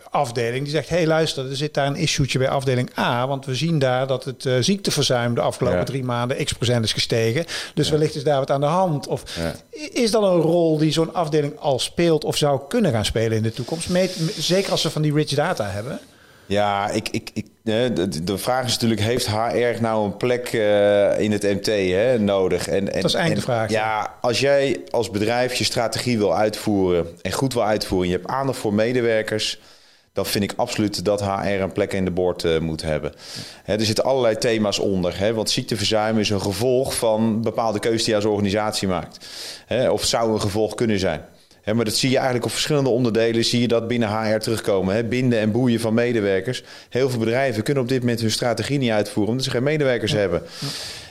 afdeling 0.09 0.63
die 0.63 0.71
zegt: 0.71 0.89
hey, 0.89 1.07
luister, 1.07 1.49
er 1.49 1.55
zit 1.55 1.73
daar 1.73 1.87
een 1.87 1.95
issue'tje 1.95 2.39
bij 2.39 2.49
afdeling 2.49 2.89
A, 2.97 3.27
want 3.27 3.45
we 3.45 3.55
zien 3.55 3.79
daar 3.79 4.07
dat 4.07 4.23
het 4.23 4.45
uh, 4.45 4.53
ziekteverzuim 4.59 5.35
de 5.35 5.41
afgelopen 5.41 5.85
drie 5.85 6.03
maanden 6.03 6.45
x 6.45 6.53
procent 6.53 6.83
is 6.85 6.93
gestegen. 6.93 7.45
Dus 7.73 7.89
wellicht 7.89 8.15
is 8.15 8.23
daar 8.23 8.39
wat 8.39 8.51
aan 8.51 8.61
de 8.61 8.65
hand. 8.65 9.07
Of 9.07 9.23
is 9.93 10.11
dat 10.11 10.23
een 10.23 10.41
rol 10.41 10.77
die 10.77 10.91
zo'n 10.91 11.13
afdeling 11.13 11.59
al 11.59 11.79
speelt 11.79 12.23
of 12.23 12.37
zou 12.37 12.61
kunnen 12.67 12.91
gaan 12.91 13.05
spelen 13.05 13.37
in 13.37 13.43
de 13.43 13.53
toekomst? 13.53 13.89
zeker 14.37 14.71
als 14.71 14.83
we 14.83 14.89
van 14.89 15.01
die 15.01 15.13
rich 15.13 15.33
data 15.33 15.65
hebben. 15.65 15.99
Ja, 16.47 16.89
ik, 16.89 17.09
ik, 17.09 17.29
ik, 17.33 17.45
de, 17.63 18.23
de 18.23 18.37
vraag 18.37 18.65
is 18.65 18.71
natuurlijk: 18.71 19.01
heeft 19.01 19.27
HR 19.27 19.81
nou 19.81 20.05
een 20.05 20.17
plek 20.17 20.53
uh, 20.53 21.19
in 21.19 21.31
het 21.31 21.43
MT 21.43 21.65
hè, 21.65 22.19
nodig? 22.19 22.67
En, 22.67 22.93
en, 22.93 23.01
dat 23.01 23.15
is 23.15 23.43
vraag. 23.43 23.69
Ja, 23.69 24.13
als 24.21 24.39
jij 24.39 24.81
als 24.89 25.09
bedrijf 25.09 25.53
je 25.53 25.63
strategie 25.63 26.17
wil 26.17 26.35
uitvoeren 26.35 27.07
en 27.21 27.31
goed 27.31 27.53
wil 27.53 27.63
uitvoeren, 27.63 28.09
je 28.09 28.15
hebt 28.15 28.27
aandacht 28.27 28.59
voor 28.59 28.73
medewerkers, 28.73 29.59
dan 30.13 30.25
vind 30.25 30.43
ik 30.43 30.53
absoluut 30.55 31.05
dat 31.05 31.21
HR 31.21 31.47
een 31.47 31.71
plek 31.71 31.93
in 31.93 32.05
de 32.05 32.11
boord 32.11 32.43
uh, 32.43 32.59
moet 32.59 32.81
hebben. 32.81 33.13
Hè, 33.63 33.73
er 33.73 33.85
zitten 33.85 34.03
allerlei 34.03 34.37
thema's 34.37 34.79
onder. 34.79 35.19
Hè, 35.19 35.33
want 35.33 35.49
ziekteverzuim 35.49 36.19
is 36.19 36.29
een 36.29 36.41
gevolg 36.41 36.95
van 36.95 37.41
bepaalde 37.41 37.79
keuzes 37.79 38.03
die 38.03 38.09
je 38.09 38.15
als 38.15 38.25
organisatie 38.25 38.87
maakt. 38.87 39.27
Hè, 39.65 39.89
of 39.89 40.03
zou 40.03 40.33
een 40.33 40.41
gevolg 40.41 40.75
kunnen 40.75 40.99
zijn 40.99 41.21
maar 41.73 41.85
dat 41.85 41.95
zie 41.95 42.09
je 42.09 42.15
eigenlijk 42.15 42.45
op 42.45 42.51
verschillende 42.51 42.89
onderdelen, 42.89 43.45
zie 43.45 43.61
je 43.61 43.67
dat 43.67 43.87
binnen 43.87 44.09
HR 44.09 44.37
terugkomen. 44.37 45.09
Binden 45.09 45.39
en 45.39 45.51
boeien 45.51 45.79
van 45.79 45.93
medewerkers. 45.93 46.63
Heel 46.89 47.09
veel 47.09 47.19
bedrijven 47.19 47.63
kunnen 47.63 47.83
op 47.83 47.89
dit 47.89 47.99
moment 47.99 48.21
hun 48.21 48.31
strategie 48.31 48.77
niet 48.77 48.91
uitvoeren 48.91 49.31
omdat 49.31 49.45
ze 49.45 49.51
geen 49.51 49.63
medewerkers 49.63 50.11
hebben. 50.11 50.41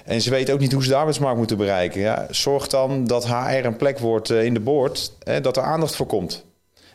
En 0.04 0.20
ze 0.20 0.30
weten 0.30 0.54
ook 0.54 0.60
niet 0.60 0.72
hoe 0.72 0.82
ze 0.82 0.88
de 0.88 0.94
arbeidsmarkt 0.94 1.38
moeten 1.38 1.56
bereiken. 1.56 2.00
Ja, 2.00 2.26
zorg 2.30 2.68
dan 2.68 3.06
dat 3.06 3.26
HR 3.26 3.64
een 3.64 3.76
plek 3.76 3.98
wordt 3.98 4.30
eh, 4.30 4.44
in 4.44 4.54
de 4.54 4.60
boord, 4.60 5.12
dat 5.42 5.56
er 5.56 5.62
aandacht 5.62 5.96
voor 5.96 6.06
komt. 6.06 6.44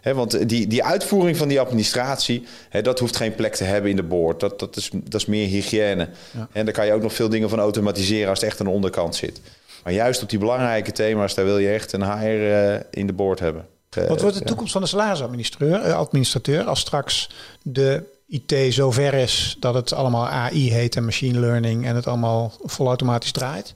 want 0.03 0.49
die, 0.49 0.67
die 0.67 0.83
uitvoering 0.83 1.37
van 1.37 1.47
die 1.47 1.59
administratie, 1.59 2.43
dat 2.81 2.99
hoeft 2.99 3.15
geen 3.15 3.35
plek 3.35 3.55
te 3.55 3.63
hebben 3.63 3.89
in 3.89 3.95
de 3.95 4.03
boord. 4.03 4.39
Dat, 4.39 4.59
dat, 4.59 4.75
is, 4.75 4.89
dat 4.93 5.21
is 5.21 5.25
meer 5.25 5.47
hygiëne. 5.47 6.09
En 6.51 6.65
daar 6.65 6.73
kan 6.73 6.85
je 6.85 6.93
ook 6.93 7.01
nog 7.01 7.13
veel 7.13 7.29
dingen 7.29 7.49
van 7.49 7.59
automatiseren 7.59 8.29
als 8.29 8.39
het 8.39 8.49
echt 8.49 8.59
aan 8.59 8.65
de 8.65 8.71
onderkant 8.71 9.15
zit. 9.15 9.41
Maar 9.83 9.93
juist 9.93 10.21
op 10.21 10.29
die 10.29 10.39
belangrijke 10.39 10.91
thema's, 10.91 11.33
daar 11.33 11.45
wil 11.45 11.57
je 11.57 11.69
echt 11.69 11.93
een 11.93 12.03
HR 12.03 12.25
eh, 12.25 12.79
in 12.91 13.07
de 13.07 13.13
boord 13.13 13.39
hebben. 13.39 13.67
Uh, 13.97 14.07
Wat 14.07 14.21
wordt 14.21 14.37
de 14.37 14.43
toekomst 14.43 14.71
van 14.71 14.81
de 14.81 14.87
salarisadministrateur 14.87 15.93
administrateur, 15.93 16.63
als 16.63 16.79
straks 16.79 17.29
de 17.61 18.03
IT 18.27 18.73
zover 18.73 19.13
is 19.13 19.55
dat 19.59 19.73
het 19.73 19.93
allemaal 19.93 20.27
AI 20.27 20.71
heet 20.71 20.95
en 20.95 21.05
machine 21.05 21.39
learning 21.39 21.85
en 21.85 21.95
het 21.95 22.07
allemaal 22.07 22.53
volautomatisch 22.63 23.31
draait? 23.31 23.73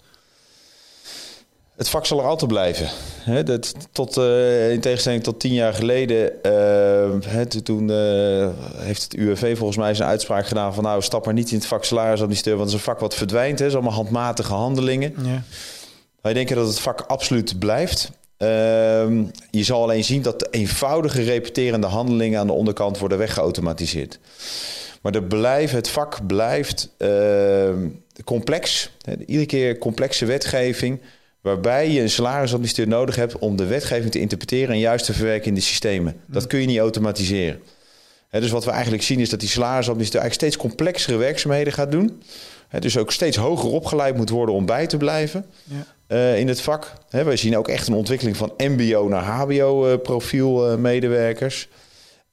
Het 1.76 1.90
vak 1.90 2.06
zal 2.06 2.20
er 2.20 2.26
altijd 2.26 2.52
blijven. 2.52 2.90
He, 3.20 3.44
dat, 3.44 3.74
tot, 3.92 4.18
uh, 4.18 4.72
in 4.72 4.80
tegenstelling 4.80 5.24
tot 5.24 5.40
tien 5.40 5.54
jaar 5.54 5.74
geleden, 5.74 6.32
uh, 6.46 7.42
toen 7.42 7.90
uh, 7.90 8.48
heeft 8.76 9.04
het 9.04 9.14
UWV 9.14 9.58
volgens 9.58 9.78
mij 9.78 9.94
zijn 9.94 10.10
uitspraak 10.10 10.48
gedaan 10.48 10.74
van 10.74 10.84
nou 10.84 11.02
stap 11.02 11.26
maar 11.26 11.34
niet 11.34 11.52
in 11.52 11.58
het 11.58 11.66
vak 11.66 11.84
salarisadministrateur, 11.84 12.58
want 12.60 12.72
het 12.72 12.80
is 12.80 12.86
een 12.86 12.92
vak 12.94 13.02
wat 13.02 13.16
verdwijnt. 13.16 13.60
Het 13.60 13.68
is 13.68 13.74
allemaal 13.74 13.94
handmatige 13.94 14.54
handelingen. 14.54 15.14
Ja. 15.24 15.44
Wij 16.26 16.34
denken 16.34 16.56
dat 16.56 16.68
het 16.68 16.80
vak 16.80 17.02
absoluut 17.02 17.60
blijft. 17.60 18.12
Ehm, 18.38 19.24
je 19.52 19.64
zal 19.64 19.82
alleen 19.82 20.04
zien 20.04 20.22
dat 20.22 20.40
de 20.40 20.48
eenvoudige 20.52 21.22
repeterende 21.24 21.88
handelingen 21.88 22.40
aan 22.40 22.48
de 22.48 22.54
onderkant 22.54 23.00
worden 23.00 23.18
weggeautomatiseerd. 23.18 24.20
Maar 25.02 25.12
de 25.12 25.24
blijf, 25.24 25.72
het 25.72 25.90
vak 25.90 26.28
blijft 26.28 26.90
ehm, 26.98 27.88
complex. 28.24 28.92
Iedere 29.26 29.46
keer 29.46 29.78
complexe 29.78 30.26
wetgeving. 30.26 31.02
Waarbij 31.42 31.90
je 31.90 32.02
een 32.02 32.10
salarisadministrateur 32.10 32.94
nodig 32.94 33.16
hebt 33.16 33.38
om 33.38 33.56
de 33.56 33.66
wetgeving 33.66 34.12
te 34.12 34.20
interpreteren 34.20 34.74
en 34.74 34.80
juist 34.80 35.06
te 35.06 35.14
verwerken 35.14 35.48
in 35.48 35.56
de 35.56 35.62
systemen. 35.62 36.16
Dat 36.28 36.42
mm. 36.42 36.48
kun 36.48 36.60
je 36.60 36.68
niet 36.68 36.80
automatiseren. 36.80 37.62
dus 38.30 38.52
wat 38.52 38.66
we 38.66 38.72
eigenlijk 38.72 39.04
zien 39.04 39.20
is 39.20 39.30
dat 39.30 39.40
die 39.40 39.50
salarisadministrateur 39.50 40.22
eigenlijk 40.22 40.54
steeds 40.54 40.70
complexere 40.70 41.18
werkzaamheden 41.18 41.74
gaat 41.74 41.92
doen. 41.92 42.22
dus 42.80 42.98
ook 42.98 43.12
steeds 43.12 43.38
hoger 43.38 43.70
opgeleid 43.70 44.16
moet 44.16 44.30
worden 44.30 44.56
om 44.56 44.66
bij 44.66 44.88
te 44.88 44.98
blijven. 44.98 45.46
Ja. 45.64 45.94
Eh, 46.08 46.40
in 46.40 46.48
het 46.48 46.62
vak. 46.62 46.94
He, 47.10 47.24
wij 47.24 47.38
zien 47.38 47.58
ook 47.58 47.68
echt 47.68 47.88
een 47.88 47.94
ontwikkeling 47.94 48.38
van 48.38 48.54
MBO 48.58 49.08
naar 49.08 49.24
HBO-profiel 49.24 50.72
uh, 50.72 50.78
medewerkers. 50.78 51.68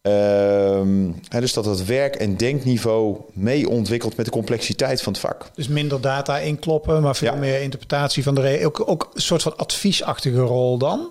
Ehm, 0.03 1.11
dus 1.29 1.53
dat 1.53 1.65
het 1.65 1.85
werk- 1.85 2.15
en 2.15 2.37
denkniveau 2.37 3.17
mee 3.33 3.69
ontwikkelt 3.69 4.17
met 4.17 4.27
de 4.27 4.33
complexiteit 4.33 5.03
van 5.03 5.13
het 5.13 5.21
vak. 5.21 5.51
Dus 5.55 5.69
minder 5.69 6.01
data 6.01 6.39
inkloppen, 6.39 7.03
maar 7.03 7.17
veel 7.17 7.37
meer 7.37 7.61
interpretatie 7.61 8.23
van 8.23 8.35
de. 8.35 8.61
Ook, 8.65 8.89
ook 8.89 9.11
een 9.15 9.23
soort 9.23 9.43
van 9.43 9.57
adviesachtige 9.57 10.41
rol 10.41 10.79
dan? 10.79 11.09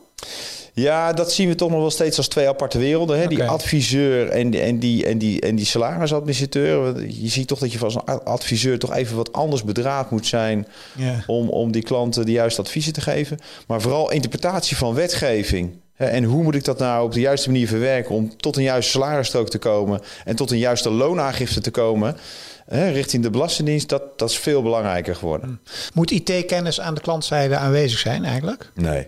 Ja, 0.73 1.13
dat 1.13 1.31
zien 1.31 1.47
we 1.47 1.55
toch 1.55 1.69
nog 1.69 1.79
wel 1.79 1.91
steeds 1.91 2.17
als 2.17 2.27
twee 2.27 2.47
aparte 2.47 2.79
werelden. 2.79 3.19
Hè? 3.19 3.27
Die 3.27 3.43
adviseur 3.43 4.29
en, 4.29 4.53
en, 4.53 4.79
die, 4.79 5.05
en, 5.05 5.17
die, 5.17 5.41
en 5.41 5.55
die 5.55 5.65
salarisadministrateur. 5.65 7.05
Je 7.07 7.29
ziet 7.29 7.47
toch 7.47 7.59
dat 7.59 7.71
je 7.71 7.79
als 7.79 7.95
een 7.95 8.23
adviseur 8.23 8.79
toch 8.79 8.93
even 8.93 9.15
wat 9.15 9.33
anders 9.33 9.63
bedraad 9.63 10.11
moet 10.11 10.27
zijn... 10.27 10.67
Om, 11.27 11.49
om 11.49 11.71
die 11.71 11.83
klanten 11.83 12.25
de 12.25 12.31
juiste 12.31 12.61
adviezen 12.61 12.93
te 12.93 13.01
geven. 13.01 13.39
Maar 13.67 13.81
vooral 13.81 14.11
interpretatie 14.11 14.77
van 14.77 14.93
wetgeving. 14.93 15.79
En 15.95 16.23
hoe 16.23 16.43
moet 16.43 16.55
ik 16.55 16.63
dat 16.63 16.79
nou 16.79 17.05
op 17.05 17.13
de 17.13 17.19
juiste 17.19 17.49
manier 17.49 17.67
verwerken 17.67 18.15
om 18.15 18.37
tot 18.37 18.57
een 18.57 18.63
juiste 18.63 18.91
salarisstrook 18.91 19.49
te 19.49 19.57
komen 19.57 20.01
en 20.25 20.35
tot 20.35 20.51
een 20.51 20.57
juiste 20.57 20.89
loonaangifte 20.91 21.61
te 21.61 21.71
komen 21.71 22.17
richting 22.71 23.23
de 23.23 23.29
Belastingdienst, 23.29 23.89
dat, 23.89 24.19
dat 24.19 24.29
is 24.29 24.37
veel 24.37 24.61
belangrijker 24.61 25.15
geworden. 25.15 25.59
Hm. 25.63 25.71
Moet 25.93 26.11
IT-kennis 26.11 26.81
aan 26.81 26.93
de 26.93 27.01
klantzijde 27.01 27.55
aanwezig 27.55 27.99
zijn 27.99 28.25
eigenlijk? 28.25 28.71
Nee. 28.73 29.07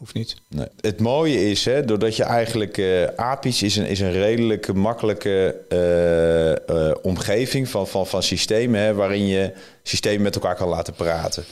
Hoeft 0.00 0.14
niet. 0.14 0.36
Nee. 0.48 0.66
Het 0.80 1.00
mooie 1.00 1.50
is, 1.50 1.64
hè, 1.64 1.84
doordat 1.84 2.16
je 2.16 2.24
eigenlijk 2.24 2.76
uh, 2.76 3.06
API's 3.16 3.62
is 3.62 3.76
een, 3.76 3.86
is 3.86 4.00
een 4.00 4.12
redelijk 4.12 4.72
makkelijke 4.72 5.56
uh, 5.68 6.76
uh, 6.76 6.94
omgeving 7.02 7.68
van, 7.68 7.88
van, 7.88 8.06
van 8.06 8.22
systemen, 8.22 8.80
hè, 8.80 8.94
waarin 8.94 9.26
je 9.26 9.52
systemen 9.82 10.22
met 10.22 10.34
elkaar 10.34 10.56
kan 10.56 10.68
laten 10.68 10.94
praten. 10.94 11.44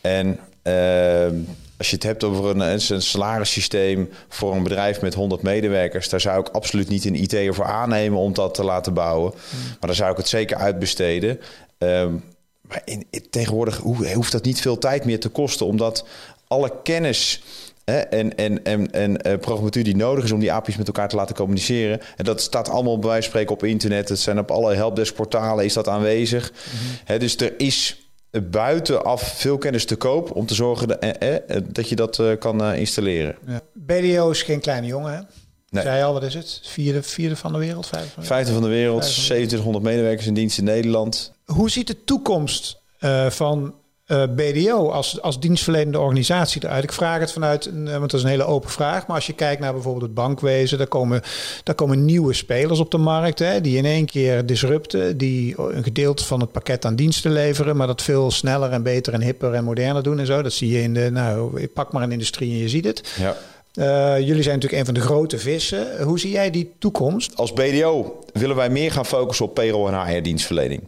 En 0.00 0.38
als 1.76 1.90
je 1.90 1.94
het 1.94 2.02
hebt 2.02 2.24
over 2.24 2.50
een, 2.50 2.60
een 2.60 3.02
salarissysteem 3.02 4.10
voor 4.28 4.54
een 4.54 4.62
bedrijf 4.62 5.00
met 5.00 5.14
100 5.14 5.42
medewerkers, 5.42 6.08
daar 6.08 6.20
zou 6.20 6.40
ik 6.40 6.48
absoluut 6.48 6.88
niet 6.88 7.04
een 7.04 7.14
IT 7.14 7.54
voor 7.54 7.64
aannemen 7.64 8.18
om 8.18 8.34
dat 8.34 8.54
te 8.54 8.64
laten 8.64 8.94
bouwen. 8.94 9.30
Hmm. 9.30 9.60
Maar 9.68 9.88
dan 9.88 9.94
zou 9.94 10.10
ik 10.10 10.16
het 10.16 10.28
zeker 10.28 10.56
uitbesteden. 10.56 11.40
Ehm, 11.78 12.12
maar 12.60 12.82
in, 12.84 13.06
tegenwoordig 13.30 13.76
hoeft 14.14 14.32
dat 14.32 14.44
niet 14.44 14.60
veel 14.60 14.78
tijd 14.78 15.04
meer 15.04 15.20
te 15.20 15.28
kosten, 15.28 15.66
omdat 15.66 16.06
alle 16.48 16.72
kennis 16.82 17.42
en, 17.86 18.36
en, 18.36 18.64
en, 18.64 18.90
en 18.92 19.28
uh, 19.28 19.38
programmatuur 19.38 19.84
die 19.84 19.96
nodig 19.96 20.24
is 20.24 20.32
om 20.32 20.40
die 20.40 20.52
API's 20.52 20.76
met 20.76 20.86
elkaar 20.86 21.08
te 21.08 21.16
laten 21.16 21.34
communiceren. 21.34 22.00
En 22.16 22.24
dat 22.24 22.40
staat 22.40 22.68
allemaal 22.68 22.98
bij 22.98 23.08
wijze 23.08 23.22
van 23.22 23.30
spreken 23.30 23.54
op 23.54 23.64
internet. 23.64 24.08
Het 24.08 24.18
zijn 24.18 24.38
op 24.38 24.50
alle 24.50 24.74
helpdesk 24.74 25.14
portalen 25.14 25.64
is 25.64 25.72
dat 25.72 25.88
aanwezig. 25.88 26.52
Mhm. 27.06 27.18
dus 27.18 27.36
er 27.36 27.54
is 27.56 28.10
buitenaf 28.50 29.22
veel 29.22 29.58
kennis 29.58 29.84
te 29.84 29.96
koop 29.96 30.30
om 30.30 30.46
te 30.46 30.54
zorgen 30.54 30.88
dat, 30.88 30.98
eh, 30.98 31.34
eh, 31.34 31.62
dat 31.68 31.88
je 31.88 31.96
dat 31.96 32.22
kan 32.38 32.74
installeren. 32.74 33.36
Ja. 33.46 33.60
BDO 33.72 34.30
is 34.30 34.42
geen 34.42 34.60
kleine 34.60 34.86
jongen, 34.86 35.12
hè? 35.12 35.20
Nee. 35.70 35.82
Zei 35.82 36.02
al, 36.02 36.12
wat 36.12 36.22
is 36.22 36.34
het? 36.34 36.60
Vierde, 36.64 37.02
vierde 37.02 37.36
van 37.36 37.52
de 37.52 37.58
wereld? 37.58 37.86
Vijfde 37.86 38.10
van 38.10 38.22
de, 38.22 38.28
Vijfde 38.28 38.52
van 38.52 38.62
de 38.62 38.68
wereld, 38.68 39.02
2700 39.02 39.84
medewerkers 39.84 40.26
in 40.26 40.34
dienst 40.34 40.58
in 40.58 40.64
Nederland. 40.64 41.32
Hoe 41.44 41.70
ziet 41.70 41.86
de 41.86 42.04
toekomst 42.04 42.80
van 43.28 43.74
eh, 44.06 44.22
BDO 44.36 44.90
als, 44.90 45.22
als 45.22 45.40
dienstverlenende 45.40 45.98
organisatie 45.98 46.64
eruit? 46.64 46.84
Ik 46.84 46.92
vraag 46.92 47.20
het 47.20 47.32
vanuit, 47.32 47.70
want 47.84 48.00
dat 48.00 48.12
is 48.12 48.22
een 48.22 48.28
hele 48.28 48.44
open 48.44 48.70
vraag. 48.70 49.06
Maar 49.06 49.16
als 49.16 49.26
je 49.26 49.32
kijkt 49.32 49.60
naar 49.60 49.72
bijvoorbeeld 49.72 50.04
het 50.04 50.14
bankwezen, 50.14 50.78
daar 50.78 50.86
komen, 50.86 51.22
daar 51.62 51.74
komen 51.74 52.04
nieuwe 52.04 52.32
spelers 52.32 52.78
op 52.78 52.90
de 52.90 52.98
markt. 52.98 53.38
Hè, 53.38 53.60
die 53.60 53.76
in 53.76 53.84
één 53.84 54.06
keer 54.06 54.46
disrupten, 54.46 55.16
die 55.16 55.60
een 55.60 55.82
gedeelte 55.82 56.24
van 56.24 56.40
het 56.40 56.52
pakket 56.52 56.84
aan 56.84 56.96
diensten 56.96 57.32
leveren. 57.32 57.76
Maar 57.76 57.86
dat 57.86 58.02
veel 58.02 58.30
sneller 58.30 58.70
en 58.70 58.82
beter 58.82 59.12
en 59.12 59.22
hipper 59.22 59.54
en 59.54 59.64
moderner 59.64 60.02
doen 60.02 60.18
en 60.18 60.26
zo. 60.26 60.42
Dat 60.42 60.52
zie 60.52 60.70
je 60.70 60.82
in 60.82 60.94
de, 60.94 61.10
nou, 61.10 61.66
pak 61.66 61.92
maar 61.92 62.02
een 62.02 62.12
industrie 62.12 62.52
en 62.52 62.58
je 62.58 62.68
ziet 62.68 62.84
het. 62.84 63.12
Ja. 63.18 63.36
Uh, 63.76 64.18
jullie 64.18 64.42
zijn 64.42 64.54
natuurlijk 64.54 64.72
een 64.72 64.84
van 64.84 64.94
de 64.94 65.00
grote 65.00 65.38
vissen. 65.38 66.02
Hoe 66.02 66.18
zie 66.18 66.30
jij 66.30 66.50
die 66.50 66.72
toekomst? 66.78 67.36
Als 67.36 67.52
BDO 67.52 68.18
willen 68.32 68.56
wij 68.56 68.70
meer 68.70 68.92
gaan 68.92 69.06
focussen 69.06 69.44
op 69.44 69.54
payroll 69.54 69.92
en 69.92 70.06
HR-dienstverlening. 70.06 70.82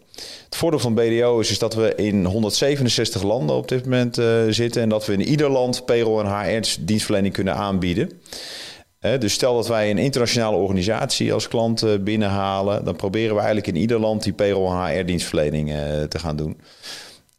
Het 0.45 0.57
voordeel 0.57 0.79
van 0.79 0.95
BDO 0.95 1.39
is, 1.39 1.51
is 1.51 1.59
dat 1.59 1.75
we 1.75 1.95
in 1.95 2.25
167 2.25 3.23
landen 3.23 3.57
op 3.57 3.69
dit 3.69 3.85
moment 3.85 4.19
uh, 4.19 4.43
zitten 4.49 4.83
en 4.83 4.89
dat 4.89 5.07
we 5.07 5.13
in 5.13 5.23
ieder 5.23 5.51
land 5.51 5.85
payroll 5.85 6.25
en 6.25 6.41
HR-dienstverlening 6.41 7.35
kunnen 7.35 7.55
aanbieden. 7.55 8.11
Uh, 9.01 9.19
dus 9.19 9.33
stel 9.33 9.55
dat 9.55 9.69
wij 9.69 9.91
een 9.91 9.99
internationale 9.99 10.57
organisatie 10.57 11.33
als 11.33 11.49
klant 11.49 12.05
binnenhalen, 12.05 12.85
dan 12.85 12.97
proberen 12.97 13.31
we 13.31 13.39
eigenlijk 13.39 13.67
in 13.67 13.77
ieder 13.77 13.99
land 13.99 14.23
die 14.23 14.33
payroll 14.33 14.71
en 14.71 14.97
HR-dienstverlening 14.97 15.69
te 16.09 16.19
gaan 16.19 16.37
doen. 16.37 16.61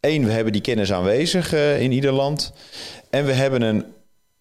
Eén, 0.00 0.24
we 0.24 0.32
hebben 0.32 0.52
die 0.52 0.62
kennis 0.62 0.92
aanwezig 0.92 1.52
in 1.78 1.92
ieder 1.92 2.12
land. 2.12 2.52
En 3.10 3.26
we 3.26 3.32
hebben 3.32 3.62
een 3.62 3.84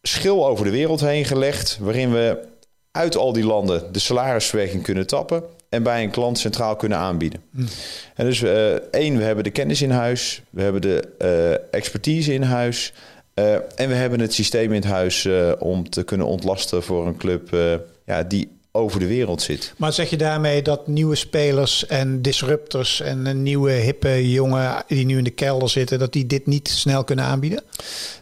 schil 0.01 0.48
over 0.48 0.65
de 0.65 0.72
wereld 0.72 1.01
heen 1.01 1.25
gelegd... 1.25 1.77
waarin 1.82 2.12
we 2.12 2.48
uit 2.91 3.15
al 3.15 3.34
die 3.34 3.46
landen 3.46 3.94
de 3.94 4.00
salarisverwerking 4.00 4.84
kunnen 4.84 5.08
tappen... 5.08 5.44
en 5.70 5.84
bij 5.84 6.03
een 6.03 6.12
klant 6.12 6.38
centraal 6.38 6.75
kunnen 6.75 6.98
aanbieden. 6.98 7.41
Hm. 7.53 7.62
En 8.15 8.25
dus 8.25 8.41
uh, 8.41 8.74
één, 8.74 9.18
we 9.18 9.24
hebben 9.24 9.44
de 9.44 9.50
kennis 9.50 9.82
in 9.82 9.91
huis. 9.91 10.41
We 10.50 10.62
hebben 10.62 10.82
de 10.82 11.15
uh, 11.22 11.74
expertise 11.74 12.34
in 12.34 12.41
huis... 12.44 12.94
en 13.75 13.88
we 13.89 13.96
hebben 13.96 14.20
het 14.20 14.34
systeem 14.34 14.74
in 14.74 14.84
huis 14.84 15.27
om 15.60 15.89
te 15.89 16.03
kunnen 16.03 16.27
ontlasten 16.27 16.84
voor 16.84 17.08
een 17.08 17.18
club 17.18 17.50
ja, 18.06 18.24
die 18.24 18.58
over 18.71 18.99
de 18.99 19.07
wereld 19.07 19.41
zit. 19.41 19.73
Maar 19.77 19.93
zeg 19.93 20.09
je 20.09 20.17
daarmee 20.17 20.61
dat 20.61 20.88
nieuwe 20.88 21.15
spelers 21.15 21.85
en 21.85 22.21
disruptors 22.21 23.01
en 23.01 23.25
een 23.25 23.43
nieuwe 23.43 23.71
hippe 23.71 24.31
jongen 24.31 24.83
die 24.88 25.05
nu 25.05 25.17
in 25.17 25.23
de 25.23 25.29
kelder 25.29 25.69
zitten, 25.69 25.99
dat 25.99 26.13
die 26.13 26.25
dit 26.25 26.45
niet 26.45 26.69
snel 26.69 27.03
kunnen 27.03 27.25
aanbieden? 27.25 27.63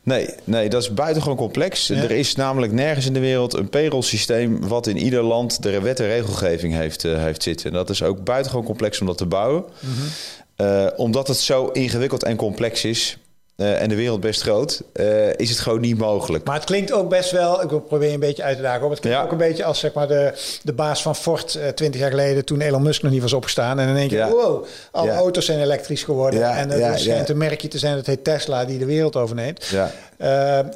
Nee, 0.03 0.29
nee 0.43 0.69
dat 0.69 0.81
is 0.81 0.93
buitengewoon 0.93 1.37
complex. 1.37 1.89
Er 1.89 2.11
is 2.11 2.35
namelijk 2.35 2.73
nergens 2.73 3.05
in 3.05 3.13
de 3.13 3.19
wereld 3.19 3.53
een 3.53 3.69
payroll 3.69 4.01
systeem 4.01 4.67
wat 4.67 4.87
in 4.87 4.97
ieder 4.97 5.23
land 5.23 5.63
de 5.63 5.81
wet 5.81 5.99
en 5.99 6.07
regelgeving 6.07 6.73
heeft, 6.73 7.03
uh, 7.03 7.17
heeft 7.17 7.43
zitten. 7.43 7.69
En 7.69 7.73
dat 7.73 7.89
is 7.89 8.03
ook 8.03 8.23
buitengewoon 8.23 8.65
complex 8.65 8.99
om 8.99 9.07
dat 9.07 9.17
te 9.17 9.25
bouwen. 9.25 9.63
Mhm. 9.79 9.91
Uh, 10.57 10.87
omdat 10.95 11.27
het 11.27 11.37
zo 11.37 11.67
ingewikkeld 11.67 12.23
en 12.23 12.35
complex 12.35 12.83
is, 12.83 13.17
uh, 13.57 13.81
en 13.81 13.89
de 13.89 13.95
wereld 13.95 14.19
best 14.19 14.41
groot, 14.41 14.81
uh, 14.93 15.33
is 15.35 15.49
het 15.49 15.59
gewoon 15.59 15.81
niet 15.81 15.97
mogelijk. 15.97 16.45
Maar 16.45 16.55
het 16.55 16.63
klinkt 16.63 16.91
ook 16.91 17.09
best 17.09 17.31
wel, 17.31 17.61
ik 17.61 17.67
probeer 17.67 18.07
je 18.07 18.13
een 18.13 18.19
beetje 18.19 18.43
uit 18.43 18.55
te 18.55 18.61
dagen, 18.61 18.89
het 18.89 18.99
klinkt 18.99 19.19
ja. 19.19 19.25
ook 19.25 19.31
een 19.31 19.37
beetje 19.37 19.63
als 19.63 19.79
zeg 19.79 19.93
maar, 19.93 20.07
de, 20.07 20.33
de 20.63 20.73
baas 20.73 21.01
van 21.01 21.15
Ford 21.15 21.53
uh, 21.53 21.67
20 21.67 22.01
jaar 22.01 22.09
geleden, 22.09 22.45
toen 22.45 22.61
Elon 22.61 22.81
Musk 22.81 23.01
nog 23.01 23.11
niet 23.11 23.21
was 23.21 23.33
opgestaan. 23.33 23.79
En 23.79 23.87
in 23.87 23.95
één 23.95 24.07
keer, 24.07 24.17
ja. 24.17 24.29
wow, 24.29 24.65
alle 24.91 25.11
ja. 25.11 25.15
auto's 25.15 25.45
zijn 25.45 25.61
elektrisch 25.61 26.03
geworden. 26.03 26.55
en 26.55 26.71
er 26.71 26.99
schijnt 26.99 27.29
een 27.29 27.37
merkje 27.37 27.67
te 27.67 27.79
zijn, 27.79 27.95
dat 27.95 28.05
heet 28.05 28.23
Tesla, 28.23 28.65
die 28.65 28.77
de 28.77 28.85
wereld 28.85 29.15
overneemt. 29.15 29.73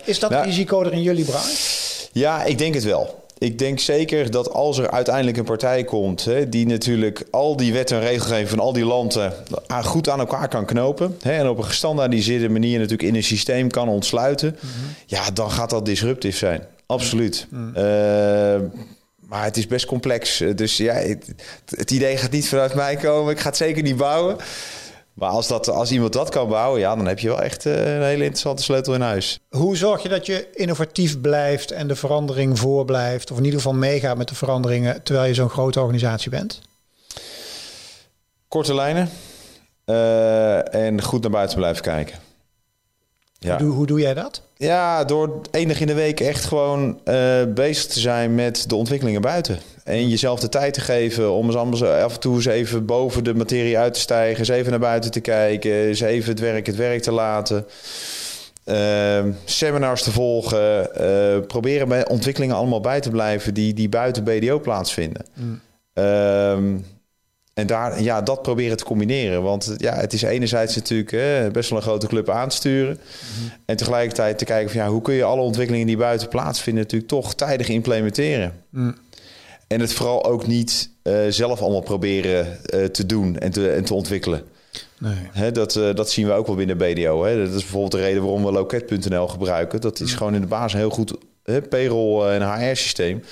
is 0.05 0.19
dat 0.19 0.31
risico 0.43 0.83
er 0.83 0.93
in 0.93 1.01
jullie 1.01 1.25
branche? 1.25 1.79
Ja, 2.11 2.43
ik 2.43 2.57
denk 2.57 2.73
het 2.73 2.83
wel 2.83 3.20
ik 3.41 3.59
denk 3.59 3.79
zeker 3.79 4.31
dat 4.31 4.53
als 4.53 4.77
er 4.77 4.91
uiteindelijk 4.91 5.37
een 5.37 5.43
partij 5.43 5.83
komt 5.83 6.25
hè, 6.25 6.49
die 6.49 6.67
natuurlijk 6.67 7.23
al 7.31 7.55
die 7.55 7.73
wet 7.73 7.91
en 7.91 7.99
regelgeving 7.99 8.49
van 8.49 8.59
al 8.59 8.73
die 8.73 8.85
landen 8.85 9.33
goed 9.83 10.09
aan 10.09 10.19
elkaar 10.19 10.47
kan 10.47 10.65
knopen 10.65 11.17
hè, 11.21 11.31
en 11.31 11.49
op 11.49 11.57
een 11.57 11.63
gestandaardiseerde 11.63 12.49
manier 12.49 12.75
natuurlijk 12.77 13.09
in 13.09 13.15
een 13.15 13.23
systeem 13.23 13.69
kan 13.69 13.87
ontsluiten, 13.87 14.57
mhm. 14.59 14.67
ja, 15.05 15.31
dan 15.31 15.51
gaat 15.51 15.69
dat 15.69 15.85
disruptief 15.85 16.37
zijn. 16.37 16.63
Absoluut. 16.85 17.47
Mhm. 17.49 17.67
Uh, 17.67 18.69
maar 19.15 19.43
het 19.43 19.57
is 19.57 19.67
best 19.67 19.85
complex. 19.85 20.43
Dus 20.55 20.77
ja, 20.77 20.93
het, 20.93 21.33
het, 21.75 21.91
idee 21.91 22.17
gaat 22.17 22.31
niet 22.31 22.47
vanuit 22.47 22.73
mij 22.73 22.95
komen. 22.95 23.31
Ik 23.31 23.39
ga 23.39 23.47
het 23.47 23.57
zeker 23.57 23.83
niet 23.83 23.97
bouwen. 23.97 24.37
Maar 25.13 25.29
als, 25.29 25.47
dat, 25.47 25.69
als 25.69 25.91
iemand 25.91 26.13
dat 26.13 26.29
kan 26.29 26.47
bouwen, 26.47 26.79
ja, 26.79 26.95
dan 26.95 27.07
heb 27.07 27.19
je 27.19 27.27
wel 27.27 27.41
echt 27.41 27.65
eh, 27.65 27.95
een 27.95 28.03
hele 28.03 28.23
interessante 28.23 28.63
sleutel 28.63 28.93
in 28.93 29.01
huis. 29.01 29.39
Hoe 29.49 29.77
zorg 29.77 30.03
je 30.03 30.09
dat 30.09 30.25
je 30.25 30.47
innovatief 30.53 31.21
blijft 31.21 31.71
en 31.71 31.87
de 31.87 31.95
verandering 31.95 32.59
voorblijft? 32.59 33.31
Of 33.31 33.37
in 33.37 33.43
ieder 33.43 33.59
geval 33.59 33.75
meegaat 33.75 34.17
met 34.17 34.27
de 34.27 34.35
veranderingen 34.35 35.03
terwijl 35.03 35.27
je 35.27 35.33
zo'n 35.33 35.49
grote 35.49 35.79
organisatie 35.79 36.29
bent? 36.29 36.61
Korte 38.47 38.73
lijnen 38.73 39.09
uh, 39.85 40.73
en 40.73 41.01
goed 41.01 41.21
naar 41.21 41.31
buiten 41.31 41.57
blijven 41.57 41.83
kijken. 41.83 42.15
Ja. 43.39 43.57
Hoe, 43.57 43.71
hoe 43.71 43.85
doe 43.85 43.99
jij 43.99 44.13
dat? 44.13 44.41
Ja, 44.57 45.03
door 45.03 45.41
enig 45.51 45.79
in 45.79 45.87
de 45.87 45.93
week 45.93 46.19
echt 46.19 46.45
gewoon 46.45 46.99
uh, 47.05 47.43
bezig 47.47 47.85
te 47.85 47.99
zijn 47.99 48.35
met 48.35 48.69
de 48.69 48.75
ontwikkelingen 48.75 49.21
buiten. 49.21 49.59
En 49.83 50.09
jezelf 50.09 50.39
de 50.39 50.49
tijd 50.49 50.73
te 50.73 50.81
geven 50.81 51.31
om 51.31 51.45
eens 51.45 51.55
anders 51.55 51.83
af 51.83 52.13
en 52.13 52.19
toe 52.19 52.35
eens 52.35 52.45
even 52.45 52.85
boven 52.85 53.23
de 53.23 53.33
materie 53.33 53.77
uit 53.77 53.93
te 53.93 53.99
stijgen. 53.99 54.39
Eens 54.39 54.47
even 54.47 54.71
naar 54.71 54.79
buiten 54.79 55.11
te 55.11 55.19
kijken. 55.19 55.71
Eens 55.71 56.01
even 56.01 56.29
het 56.29 56.39
werk 56.39 56.65
het 56.65 56.75
werk 56.75 57.01
te 57.01 57.11
laten. 57.11 57.65
Uh, 58.65 59.25
seminars 59.45 60.03
te 60.03 60.11
volgen. 60.11 60.89
Uh, 61.01 61.45
proberen 61.47 61.87
bij 61.87 62.07
ontwikkelingen 62.07 62.55
allemaal 62.55 62.81
bij 62.81 62.99
te 62.99 63.09
blijven 63.09 63.53
die, 63.53 63.73
die 63.73 63.89
buiten 63.89 64.23
BDO 64.23 64.59
plaatsvinden. 64.59 65.25
Mm. 65.33 65.61
Uh, 65.93 66.53
en 67.53 67.67
daar, 67.67 68.01
ja, 68.01 68.21
dat 68.21 68.41
proberen 68.41 68.77
te 68.77 68.83
combineren. 68.83 69.41
Want 69.41 69.73
ja, 69.77 69.95
het 69.95 70.13
is 70.13 70.21
enerzijds 70.21 70.75
natuurlijk 70.75 71.53
best 71.53 71.69
wel 71.69 71.79
een 71.79 71.85
grote 71.85 72.07
club 72.07 72.29
aansturen. 72.29 72.99
Mm 72.99 73.51
En 73.65 73.77
tegelijkertijd 73.77 74.37
te 74.37 74.45
kijken 74.45 74.71
van 74.71 74.81
ja, 74.81 74.87
hoe 74.87 75.01
kun 75.01 75.13
je 75.13 75.23
alle 75.23 75.41
ontwikkelingen 75.41 75.87
die 75.87 75.97
buiten 75.97 76.27
plaatsvinden, 76.27 76.83
natuurlijk 76.83 77.11
toch 77.11 77.35
tijdig 77.35 77.69
implementeren. 77.69 78.53
Mm. 78.69 78.95
En 79.71 79.79
het 79.79 79.93
vooral 79.93 80.25
ook 80.25 80.47
niet 80.47 80.89
uh, 81.03 81.13
zelf 81.29 81.61
allemaal 81.61 81.81
proberen 81.81 82.59
uh, 82.73 82.85
te 82.85 83.05
doen 83.05 83.37
en 83.37 83.51
te, 83.51 83.69
en 83.69 83.83
te 83.83 83.93
ontwikkelen. 83.93 84.43
Nee. 84.99 85.15
Hè, 85.31 85.51
dat, 85.51 85.75
uh, 85.75 85.93
dat 85.95 86.09
zien 86.09 86.27
we 86.27 86.33
ook 86.33 86.47
wel 86.47 86.55
binnen 86.55 86.77
BDO. 86.77 87.23
Hè. 87.23 87.37
Dat 87.37 87.55
is 87.55 87.61
bijvoorbeeld 87.61 87.91
de 87.91 87.97
reden 87.97 88.21
waarom 88.21 88.45
we 88.45 88.51
loket.nl 88.51 89.27
gebruiken. 89.27 89.81
Dat 89.81 89.99
is 89.99 90.11
mm. 90.11 90.17
gewoon 90.17 90.35
in 90.35 90.41
de 90.41 90.47
basis 90.47 90.79
heel 90.79 90.89
goed 90.89 91.13
hè, 91.43 91.61
payroll- 91.61 92.29
en 92.29 92.53
HR-systeem. 92.53 93.23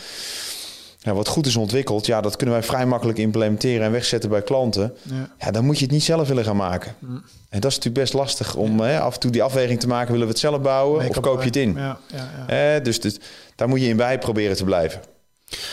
Ja, 1.00 1.14
wat 1.14 1.28
goed 1.28 1.46
is 1.46 1.56
ontwikkeld, 1.56 2.06
ja, 2.06 2.22
dat 2.22 2.36
kunnen 2.36 2.56
wij 2.56 2.64
vrij 2.64 2.86
makkelijk 2.86 3.18
implementeren 3.18 3.86
en 3.86 3.92
wegzetten 3.92 4.30
bij 4.30 4.42
klanten. 4.42 4.94
Ja, 5.02 5.30
ja 5.40 5.52
dan 5.52 5.66
moet 5.66 5.78
je 5.78 5.84
het 5.84 5.94
niet 5.94 6.04
zelf 6.04 6.28
willen 6.28 6.44
gaan 6.44 6.56
maken. 6.56 6.96
Mm. 7.00 7.24
En 7.50 7.60
dat 7.60 7.72
is 7.72 7.78
natuurlijk 7.78 8.04
best 8.04 8.14
lastig 8.14 8.56
om 8.56 8.80
hè, 8.80 9.00
af 9.00 9.14
en 9.14 9.20
toe 9.20 9.32
die 9.32 9.44
afweging 9.44 9.80
te 9.80 9.88
maken. 9.88 10.12
Willen 10.12 10.28
we 10.28 10.34
het 10.34 10.42
zelf 10.42 10.62
bouwen 10.62 11.10
of 11.10 11.20
koop 11.20 11.40
je 11.40 11.46
het 11.46 11.56
in? 11.56 11.74
Ja, 11.76 12.00
ja, 12.08 12.76
eh, 12.76 12.84
dus, 12.84 13.00
dus 13.02 13.18
daar 13.56 13.68
moet 13.68 13.82
je 13.82 13.88
in 13.88 13.98
bij 13.98 14.20
proberen 14.20 14.56
te 14.56 14.64
blijven. 14.64 15.02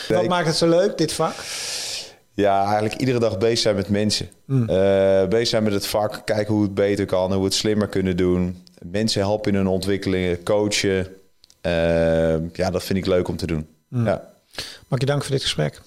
Wat 0.07 0.27
maakt 0.27 0.47
het 0.47 0.55
zo 0.55 0.69
leuk, 0.69 0.97
dit 0.97 1.13
vak? 1.13 1.35
Ja, 2.33 2.63
eigenlijk 2.63 2.95
iedere 2.95 3.19
dag 3.19 3.37
bezig 3.37 3.59
zijn 3.59 3.75
met 3.75 3.89
mensen. 3.89 4.29
Mm. 4.45 4.69
Uh, 4.69 5.25
bezig 5.27 5.47
zijn 5.47 5.63
met 5.63 5.73
het 5.73 5.87
vak, 5.87 6.21
kijken 6.25 6.53
hoe 6.53 6.63
het 6.63 6.73
beter 6.73 7.05
kan, 7.05 7.31
hoe 7.31 7.39
we 7.39 7.45
het 7.45 7.53
slimmer 7.53 7.87
kunnen 7.87 8.17
doen. 8.17 8.63
Mensen 8.81 9.21
helpen 9.21 9.51
in 9.51 9.57
hun 9.57 9.67
ontwikkelingen, 9.67 10.43
coachen. 10.43 11.07
Uh, 11.61 12.53
ja, 12.53 12.71
dat 12.71 12.83
vind 12.83 12.99
ik 12.99 13.05
leuk 13.05 13.27
om 13.27 13.37
te 13.37 13.47
doen. 13.47 13.67
Mm. 13.87 14.05
Ja. 14.05 14.29
Mag 14.87 14.99
je 14.99 15.05
dank 15.05 15.23
voor 15.23 15.31
dit 15.31 15.41
gesprek. 15.41 15.81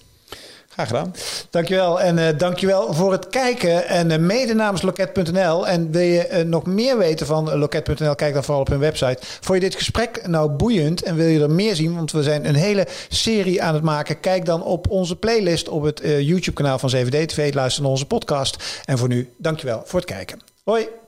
Graag 0.85 1.01
gedaan. 1.01 1.13
Dankjewel. 1.49 2.01
En 2.01 2.17
uh, 2.17 2.27
dankjewel 2.37 2.93
voor 2.93 3.11
het 3.11 3.27
kijken. 3.27 3.87
En 3.87 4.11
uh, 4.11 4.17
mede 4.17 4.53
namens 4.53 4.81
Loket.nl. 4.81 5.67
En 5.67 5.91
wil 5.91 6.01
je 6.01 6.29
uh, 6.31 6.45
nog 6.45 6.65
meer 6.65 6.97
weten 6.97 7.25
van 7.25 7.57
Loket.nl, 7.57 8.15
kijk 8.15 8.33
dan 8.33 8.43
vooral 8.43 8.61
op 8.61 8.67
hun 8.67 8.79
website. 8.79 9.17
Vond 9.21 9.61
je 9.61 9.69
dit 9.69 9.75
gesprek 9.75 10.27
nou 10.27 10.49
boeiend 10.49 11.03
en 11.03 11.15
wil 11.15 11.27
je 11.27 11.41
er 11.41 11.51
meer 11.51 11.75
zien? 11.75 11.95
Want 11.95 12.11
we 12.11 12.23
zijn 12.23 12.47
een 12.47 12.55
hele 12.55 12.87
serie 13.09 13.63
aan 13.63 13.73
het 13.73 13.83
maken. 13.83 14.19
Kijk 14.19 14.45
dan 14.45 14.63
op 14.63 14.89
onze 14.89 15.15
playlist 15.15 15.69
op 15.69 15.83
het 15.83 16.01
YouTube-kanaal 16.03 16.79
van 16.79 16.91
7D 16.95 17.25
TV. 17.25 17.53
Luister 17.53 17.81
naar 17.81 17.91
onze 17.91 18.05
podcast. 18.05 18.81
En 18.85 18.97
voor 18.97 19.07
nu, 19.07 19.33
dankjewel 19.37 19.81
voor 19.85 19.99
het 19.99 20.09
kijken. 20.09 20.39
Hoi. 20.63 21.00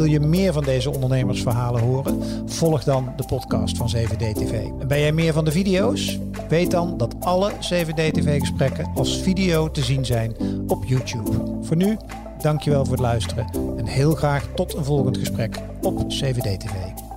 Wil 0.00 0.08
je 0.08 0.20
meer 0.20 0.52
van 0.52 0.64
deze 0.64 0.90
ondernemersverhalen 0.90 1.80
horen? 1.80 2.22
Volg 2.46 2.84
dan 2.84 3.12
de 3.16 3.24
podcast 3.24 3.76
van 3.76 3.90
7D 3.96 4.32
TV. 4.32 4.52
En 4.80 4.88
ben 4.88 5.00
jij 5.00 5.12
meer 5.12 5.32
van 5.32 5.44
de 5.44 5.50
video's? 5.50 6.18
Weet 6.48 6.70
dan 6.70 6.96
dat 6.96 7.14
alle 7.20 7.50
7D 7.52 8.10
TV 8.12 8.38
gesprekken 8.38 8.90
als 8.94 9.18
video 9.18 9.70
te 9.70 9.82
zien 9.82 10.04
zijn 10.04 10.34
op 10.66 10.84
YouTube. 10.84 11.30
Voor 11.62 11.76
nu, 11.76 11.96
dankjewel 12.42 12.84
voor 12.84 12.92
het 12.92 13.02
luisteren 13.02 13.46
en 13.76 13.86
heel 13.86 14.14
graag 14.14 14.48
tot 14.54 14.74
een 14.74 14.84
volgend 14.84 15.18
gesprek 15.18 15.56
op 15.80 16.02
7D 16.02 16.56
TV. 16.56 17.09